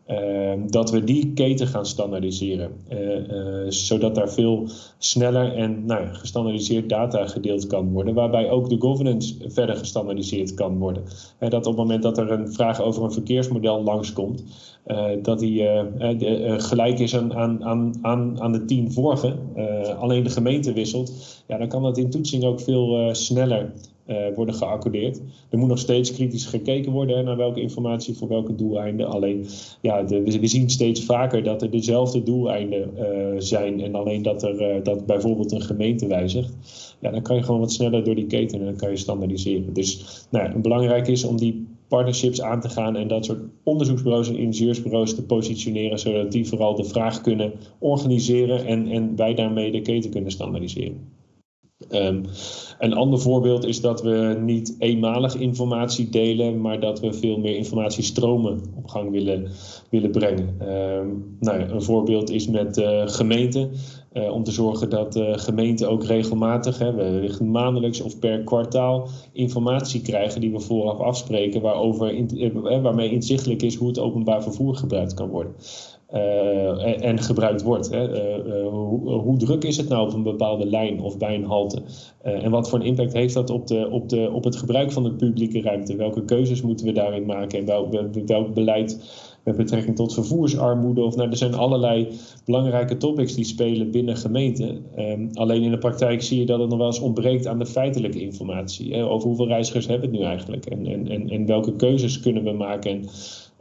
Ehm, 0.09 0.67
dat 0.67 0.91
we 0.91 1.03
die 1.03 1.33
keten 1.33 1.67
gaan 1.67 1.85
standaardiseren. 1.85 2.71
Uh, 2.93 3.29
uh, 3.29 3.69
zodat 3.69 4.15
daar 4.15 4.29
veel 4.29 4.67
sneller 4.97 5.55
en 5.55 5.85
nou, 5.85 6.07
gestandaardiseerd 6.13 6.89
data 6.89 7.27
gedeeld 7.27 7.67
kan 7.67 7.91
worden. 7.91 8.13
Waarbij 8.13 8.49
ook 8.49 8.69
de 8.69 8.79
governance 8.79 9.35
verder 9.47 9.75
gestandaardiseerd 9.75 10.53
kan 10.53 10.77
worden. 10.77 11.03
En 11.37 11.49
dat 11.49 11.65
op 11.65 11.71
het 11.71 11.81
moment 11.81 12.03
dat 12.03 12.17
er 12.17 12.31
een 12.31 12.53
vraag 12.53 12.81
over 12.81 13.03
een 13.03 13.11
verkeersmodel 13.11 13.83
langskomt, 13.83 14.43
uh, 14.87 15.05
dat 15.21 15.39
die 15.39 15.67
gelijk 16.57 16.99
is 16.99 17.15
aan, 17.15 17.33
aan, 17.33 17.93
aan, 18.01 18.41
aan 18.41 18.51
de 18.51 18.65
tien 18.65 18.91
vorige. 18.91 19.35
alleen 19.99 20.23
de 20.23 20.29
gemeente 20.29 20.73
wisselt. 20.73 21.43
Ja, 21.47 21.57
dan 21.57 21.67
kan 21.67 21.83
dat 21.83 21.97
in 21.97 22.09
toetsing 22.09 22.43
ook 22.43 22.61
veel 22.61 23.15
sneller 23.15 23.73
uh, 24.09 24.35
worden 24.35 24.55
geaccordeerd. 24.55 25.21
Er 25.49 25.57
moet 25.57 25.67
nog 25.67 25.79
steeds 25.79 26.13
kritisch 26.13 26.45
gekeken 26.45 26.91
worden 26.91 27.25
naar 27.25 27.37
welke 27.37 27.61
informatie 27.61 28.15
voor 28.15 28.27
welke 28.27 28.55
doeleinden. 28.55 29.07
Alleen, 29.07 29.45
ja, 29.81 30.05
we, 30.05 30.47
zien 30.47 30.69
steeds 30.69 31.05
vaker 31.05 31.43
dat 31.43 31.61
er 31.61 31.71
dezelfde 31.71 32.23
doeleinden 32.23 32.91
uh, 32.97 33.05
zijn 33.37 33.81
en 33.81 33.95
alleen 33.95 34.21
dat 34.21 34.43
er 34.43 34.75
uh, 34.75 34.83
dat 34.83 35.05
bijvoorbeeld 35.05 35.51
een 35.51 35.61
gemeente 35.61 36.07
wijzigt. 36.07 36.53
Ja, 36.99 37.11
dan 37.11 37.21
kan 37.21 37.35
je 37.35 37.43
gewoon 37.43 37.59
wat 37.59 37.71
sneller 37.71 38.03
door 38.03 38.15
die 38.15 38.27
keten 38.27 38.59
en 38.59 38.65
dan 38.65 38.75
kan 38.75 38.89
je 38.89 38.97
standaardiseren. 38.97 39.73
Dus 39.73 40.25
nou 40.29 40.45
ja, 40.45 40.59
belangrijk 40.59 41.07
is 41.07 41.23
om 41.23 41.37
die 41.37 41.67
partnerships 41.87 42.41
aan 42.41 42.61
te 42.61 42.69
gaan 42.69 42.95
en 42.95 43.07
dat 43.07 43.25
soort 43.25 43.39
onderzoeksbureaus 43.63 44.29
en 44.29 44.37
ingenieursbureaus 44.37 45.15
te 45.15 45.25
positioneren, 45.25 45.99
zodat 45.99 46.31
die 46.31 46.47
vooral 46.47 46.75
de 46.75 46.83
vraag 46.83 47.21
kunnen 47.21 47.51
organiseren 47.79 48.65
en, 48.65 48.87
en 48.87 49.15
wij 49.15 49.33
daarmee 49.33 49.71
de 49.71 49.81
keten 49.81 50.11
kunnen 50.11 50.31
standaardiseren. 50.31 51.18
Um, 51.87 52.23
een 52.79 52.93
ander 52.93 53.19
voorbeeld 53.19 53.65
is 53.65 53.81
dat 53.81 54.01
we 54.01 54.37
niet 54.41 54.75
eenmalig 54.79 55.35
informatie 55.35 56.09
delen, 56.09 56.61
maar 56.61 56.79
dat 56.79 56.99
we 56.99 57.13
veel 57.13 57.37
meer 57.37 57.55
informatiestromen 57.55 58.61
op 58.75 58.87
gang 58.87 59.11
willen, 59.11 59.47
willen 59.89 60.11
brengen. 60.11 60.69
Um, 60.69 61.37
nou 61.39 61.59
een 61.59 61.81
voorbeeld 61.81 62.29
is 62.29 62.47
met 62.47 62.77
uh, 62.77 63.07
gemeenten. 63.07 63.71
Uh, 64.13 64.31
om 64.31 64.43
te 64.43 64.51
zorgen 64.51 64.89
dat 64.89 65.15
uh, 65.15 65.37
gemeenten 65.37 65.89
ook 65.89 66.03
regelmatig, 66.03 66.79
hè, 66.79 66.93
we 66.93 67.43
maandelijks 67.43 68.01
of 68.01 68.19
per 68.19 68.43
kwartaal, 68.43 69.07
informatie 69.33 70.01
krijgen 70.01 70.41
die 70.41 70.51
we 70.51 70.59
vooraf 70.59 70.99
afspreken, 70.99 71.61
waarover 71.61 72.13
waarmee 72.81 73.11
inzichtelijk 73.11 73.61
is 73.61 73.75
hoe 73.75 73.87
het 73.87 73.99
openbaar 73.99 74.43
vervoer 74.43 74.75
gebruikt 74.75 75.13
kan 75.13 75.29
worden. 75.29 75.53
Uh, 76.13 77.03
en 77.05 77.19
gebruikt 77.19 77.61
wordt. 77.61 77.89
Hè. 77.89 78.33
Uh, 78.47 78.67
hoe, 78.67 79.11
hoe, 79.11 79.37
druk 79.37 79.63
is 79.63 79.77
het 79.77 79.89
nou 79.89 80.07
op 80.07 80.13
een 80.13 80.23
bepaalde 80.23 80.65
lijn 80.65 81.01
of 81.01 81.17
bij 81.17 81.35
een 81.35 81.43
halte? 81.43 81.81
en 82.21 82.51
wat 82.51 82.69
voor 82.69 82.79
een 82.79 82.85
impact 82.85 83.13
heeft 83.13 83.33
dat 83.33 83.49
op, 83.49 83.67
de, 83.67 83.87
op, 83.91 84.09
de, 84.09 84.29
op 84.33 84.43
het 84.43 84.55
gebruik 84.55 84.91
van 84.91 85.03
de 85.03 85.13
publieke 85.13 85.61
ruimte? 85.61 85.95
Welke 85.95 86.25
keuzes 86.25 86.61
moeten 86.61 86.85
we 86.85 86.91
daarin 86.91 87.25
maken 87.25 87.59
en 87.59 87.65
welk, 87.65 87.95
welk 88.25 88.53
beleid 88.53 88.99
met 89.43 89.55
betrekking 89.57 89.95
tot 89.95 90.13
vervoersarmoede? 90.13 91.01
Of 91.01 91.15
nou, 91.15 91.29
er 91.29 91.37
zijn 91.37 91.53
allerlei 91.53 92.07
belangrijke 92.45 92.97
topics 92.97 93.35
die 93.35 93.45
spelen 93.45 93.91
binnen 93.91 94.17
gemeenten. 94.17 94.85
Um, 94.97 95.29
alleen 95.33 95.63
in 95.63 95.71
de 95.71 95.77
praktijk 95.77 96.21
zie 96.21 96.39
je 96.39 96.45
dat 96.45 96.59
het 96.59 96.69
nog 96.69 96.77
wel 96.77 96.87
eens 96.87 96.99
ontbreekt 96.99 97.47
aan 97.47 97.59
de 97.59 97.65
feitelijke 97.65 98.21
informatie. 98.21 98.93
Hè, 98.93 99.05
over 99.05 99.27
hoeveel 99.27 99.47
reizigers 99.47 99.87
hebben 99.87 100.09
we 100.09 100.15
het 100.15 100.23
nu 100.23 100.31
eigenlijk? 100.31 100.65
En, 100.65 100.85
en, 100.85 101.07
en, 101.07 101.29
en 101.29 101.45
welke 101.45 101.75
keuzes 101.75 102.19
kunnen 102.19 102.43
we 102.43 102.51
maken? 102.51 102.91
En, 102.91 103.05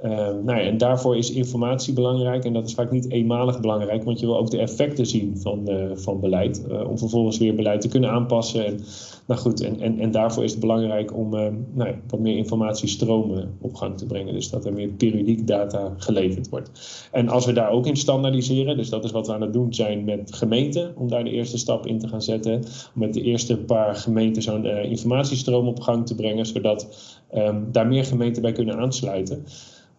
uh, 0.04 0.10
nou 0.18 0.44
ja, 0.46 0.60
en 0.60 0.78
daarvoor 0.78 1.16
is 1.16 1.32
informatie 1.32 1.94
belangrijk 1.94 2.44
en 2.44 2.52
dat 2.52 2.66
is 2.66 2.74
vaak 2.74 2.90
niet 2.90 3.10
eenmalig 3.10 3.60
belangrijk, 3.60 4.04
want 4.04 4.20
je 4.20 4.26
wil 4.26 4.38
ook 4.38 4.50
de 4.50 4.58
effecten 4.58 5.06
zien 5.06 5.38
van, 5.38 5.70
uh, 5.70 5.90
van 5.94 6.20
beleid, 6.20 6.64
uh, 6.70 6.88
om 6.88 6.98
vervolgens 6.98 7.38
weer 7.38 7.54
beleid 7.54 7.80
te 7.80 7.88
kunnen 7.88 8.10
aanpassen. 8.10 8.66
En, 8.66 8.80
nou 9.26 9.40
goed, 9.40 9.60
en, 9.62 9.80
en, 9.80 9.98
en 9.98 10.10
daarvoor 10.10 10.44
is 10.44 10.50
het 10.50 10.60
belangrijk 10.60 11.16
om 11.16 11.30
nou 11.30 11.88
ja, 11.88 11.94
wat 12.08 12.20
meer 12.20 12.36
informatiestromen 12.36 13.56
op 13.60 13.74
gang 13.74 13.98
te 13.98 14.06
brengen, 14.06 14.34
dus 14.34 14.50
dat 14.50 14.64
er 14.64 14.72
meer 14.72 14.88
periodiek 14.88 15.46
data 15.46 15.94
geleverd 15.96 16.48
wordt. 16.48 16.70
En 17.12 17.28
als 17.28 17.46
we 17.46 17.52
daar 17.52 17.70
ook 17.70 17.86
in 17.86 17.96
standaardiseren, 17.96 18.76
dus 18.76 18.88
dat 18.88 19.04
is 19.04 19.10
wat 19.10 19.26
we 19.26 19.32
aan 19.32 19.40
het 19.40 19.52
doen 19.52 19.74
zijn 19.74 20.04
met 20.04 20.34
gemeenten, 20.34 20.92
om 20.96 21.08
daar 21.08 21.24
de 21.24 21.30
eerste 21.30 21.58
stap 21.58 21.86
in 21.86 21.98
te 21.98 22.08
gaan 22.08 22.22
zetten, 22.22 22.54
om 22.54 22.62
met 22.94 23.14
de 23.14 23.22
eerste 23.22 23.56
paar 23.56 23.94
gemeenten 23.94 24.42
zo'n 24.42 24.66
informatiestroom 24.66 25.66
op 25.68 25.80
gang 25.80 26.06
te 26.06 26.14
brengen, 26.14 26.46
zodat 26.46 26.88
um, 27.34 27.68
daar 27.72 27.86
meer 27.86 28.04
gemeenten 28.04 28.42
bij 28.42 28.52
kunnen 28.52 28.78
aansluiten. 28.78 29.44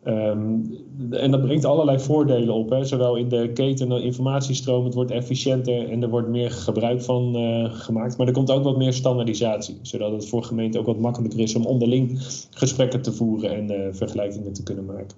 Um, 0.10 0.78
en 1.10 1.32
dat 1.32 1.42
brengt 1.42 1.66
allerlei 1.66 2.00
voordelen 2.00 2.54
op, 2.54 2.70
hè. 2.70 2.86
zowel 2.86 3.16
in 3.16 3.30
de 3.30 3.52
keten 3.54 3.90
de 3.90 4.02
informatiestroom, 4.02 4.86
het 4.86 4.94
wordt 4.94 5.12
efficiënter 5.12 5.90
en 5.90 6.04
er 6.04 6.10
wordt 6.10 6.28
meer 6.28 6.52
gebruik 6.52 7.02
van 7.02 7.38
uh, 7.38 7.74
gemaakt. 7.74 8.18
Maar 8.18 8.28
er 8.28 8.34
komt 8.34 8.52
ook 8.52 8.64
wat 8.64 8.78
meer 8.78 8.94
standaardisatie, 8.94 9.78
zodat 9.82 10.12
het 10.12 10.28
voor 10.28 10.44
gemeenten 10.44 10.80
ook 10.80 10.86
wat 10.86 11.00
makkelijker 11.00 11.40
is 11.40 11.56
om 11.56 11.66
onderling 11.66 12.18
gesprekken 12.50 13.02
te 13.02 13.14
voeren 13.14 13.56
en 13.56 13.72
uh, 13.72 13.88
vergelijkingen 13.92 14.54
te 14.54 14.64
kunnen 14.64 14.86
maken. 14.86 15.18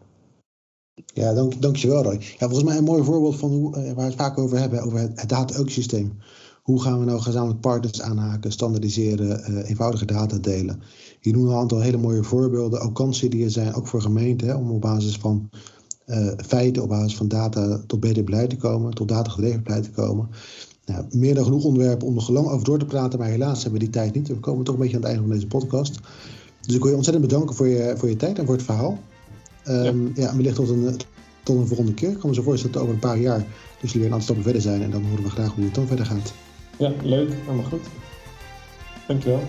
Ja, 1.14 1.34
dank, 1.34 1.62
dankjewel 1.62 2.04
Roy. 2.04 2.14
Ja, 2.14 2.48
volgens 2.48 2.64
mij 2.64 2.78
een 2.78 2.84
mooi 2.84 3.04
voorbeeld 3.04 3.36
van 3.36 3.50
hoe, 3.50 3.78
uh, 3.78 3.84
waar 3.84 3.96
we 3.96 4.02
het 4.02 4.16
vaak 4.16 4.38
over 4.38 4.58
hebben, 4.58 4.84
over 4.84 5.00
het, 5.00 5.20
het 5.20 5.30
data-ecosysteem. 5.30 6.14
Hoe 6.62 6.82
gaan 6.82 7.00
we 7.00 7.06
nou 7.06 7.20
gezamenlijk 7.20 7.60
partners 7.60 8.02
aanhaken, 8.02 8.52
standaardiseren, 8.52 9.64
eenvoudige 9.64 10.06
data 10.06 10.38
delen? 10.38 10.82
Hier 11.20 11.34
doen 11.34 11.44
we 11.44 11.50
een 11.50 11.58
aantal 11.58 11.80
hele 11.80 11.98
mooie 11.98 12.24
voorbeelden, 12.24 12.82
ook 12.82 12.96
kansen 12.96 13.30
die 13.30 13.44
er 13.44 13.52
zijn, 13.52 13.74
ook 13.74 13.88
voor 13.88 14.02
gemeenten, 14.02 14.48
hè, 14.48 14.54
om 14.54 14.72
op 14.72 14.82
basis 14.82 15.18
van 15.18 15.50
uh, 16.08 16.32
feiten, 16.46 16.84
op 16.84 16.90
basis 16.90 17.18
van 17.18 17.28
data 17.28 17.82
tot 17.88 18.00
beter 18.00 18.24
beleid 18.24 18.50
te 18.50 18.58
komen, 18.58 18.94
tot 18.94 19.08
datagedreven 19.08 19.64
beleid 19.64 19.84
te 19.84 19.92
komen. 19.92 20.30
Nou, 20.86 21.06
meer 21.12 21.36
dan 21.36 21.44
genoeg 21.44 21.64
onderwerpen 21.64 22.08
om 22.08 22.14
nog 22.14 22.30
lang 22.30 22.48
over 22.48 22.66
door 22.66 22.80
te 22.80 22.86
praten, 22.86 23.20
maar 23.20 23.28
helaas 23.28 23.64
hebben 23.64 23.80
we 23.80 23.86
die 23.86 23.94
tijd 23.94 24.14
niet. 24.14 24.28
We 24.28 24.40
komen 24.40 24.64
toch 24.64 24.76
een 24.76 24.82
beetje 24.82 24.96
aan 24.96 25.02
het 25.02 25.12
einde 25.12 25.28
van 25.28 25.36
deze 25.36 25.48
podcast. 25.48 26.00
Dus 26.62 26.76
ik 26.76 26.82
wil 26.82 26.90
je 26.90 26.96
ontzettend 26.96 27.28
bedanken 27.28 27.56
voor 27.56 27.68
je, 27.68 27.94
voor 27.98 28.10
je 28.10 28.16
tijd 28.16 28.40
en 28.40 28.46
voor 28.46 28.56
het 28.56 28.64
verhaal. 28.64 29.00
Um, 29.68 30.06
ja. 30.06 30.12
ja, 30.16 30.36
wellicht 30.36 30.56
tot 30.56 30.70
een, 30.70 30.96
tot 31.44 31.58
een 31.58 31.68
volgende 31.68 31.94
keer. 31.94 32.10
Ik 32.10 32.20
kan 32.20 32.30
me 32.30 32.36
zo 32.36 32.42
voorstellen 32.42 32.74
dat 32.74 32.82
over 32.82 32.94
een 32.94 33.02
paar 33.02 33.20
jaar 33.20 33.46
dus 33.82 33.94
weer 33.94 34.06
een 34.06 34.12
aantal 34.12 34.22
stappen 34.22 34.44
verder 34.44 34.62
zijn 34.62 34.82
en 34.82 34.92
dan 34.92 35.06
horen 35.06 35.24
we 35.24 35.30
graag 35.30 35.54
hoe 35.54 35.64
het 35.64 35.76
dan 35.76 35.88
verder 35.88 36.06
gaat. 36.06 36.34
Ja, 36.82 36.92
leuk. 37.04 37.34
Allemaal 37.48 37.66
goed. 37.66 37.88
Dankjewel. 39.08 39.42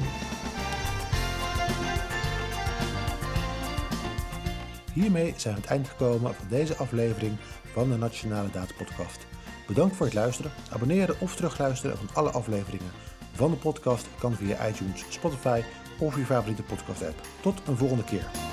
Hiermee 4.92 5.34
zijn 5.36 5.42
we 5.42 5.48
aan 5.48 5.54
het 5.54 5.66
eind 5.66 5.88
gekomen 5.88 6.34
van 6.34 6.46
deze 6.48 6.76
aflevering 6.76 7.32
van 7.72 7.90
de 7.90 7.96
Nationale 7.96 8.50
Data 8.50 8.74
Podcast. 8.78 9.26
Bedankt 9.66 9.96
voor 9.96 10.06
het 10.06 10.14
luisteren. 10.14 10.50
Abonneren 10.70 11.20
of 11.20 11.36
terugluisteren 11.36 11.96
van 11.96 12.08
alle 12.12 12.30
afleveringen 12.30 12.90
van 13.32 13.50
de 13.50 13.56
podcast 13.56 14.06
kan 14.18 14.34
via 14.34 14.68
iTunes, 14.68 15.04
Spotify 15.08 15.60
of 15.98 16.16
je 16.16 16.24
favoriete 16.24 16.62
podcast 16.62 17.02
app. 17.02 17.20
Tot 17.40 17.62
een 17.66 17.76
volgende 17.76 18.04
keer. 18.04 18.51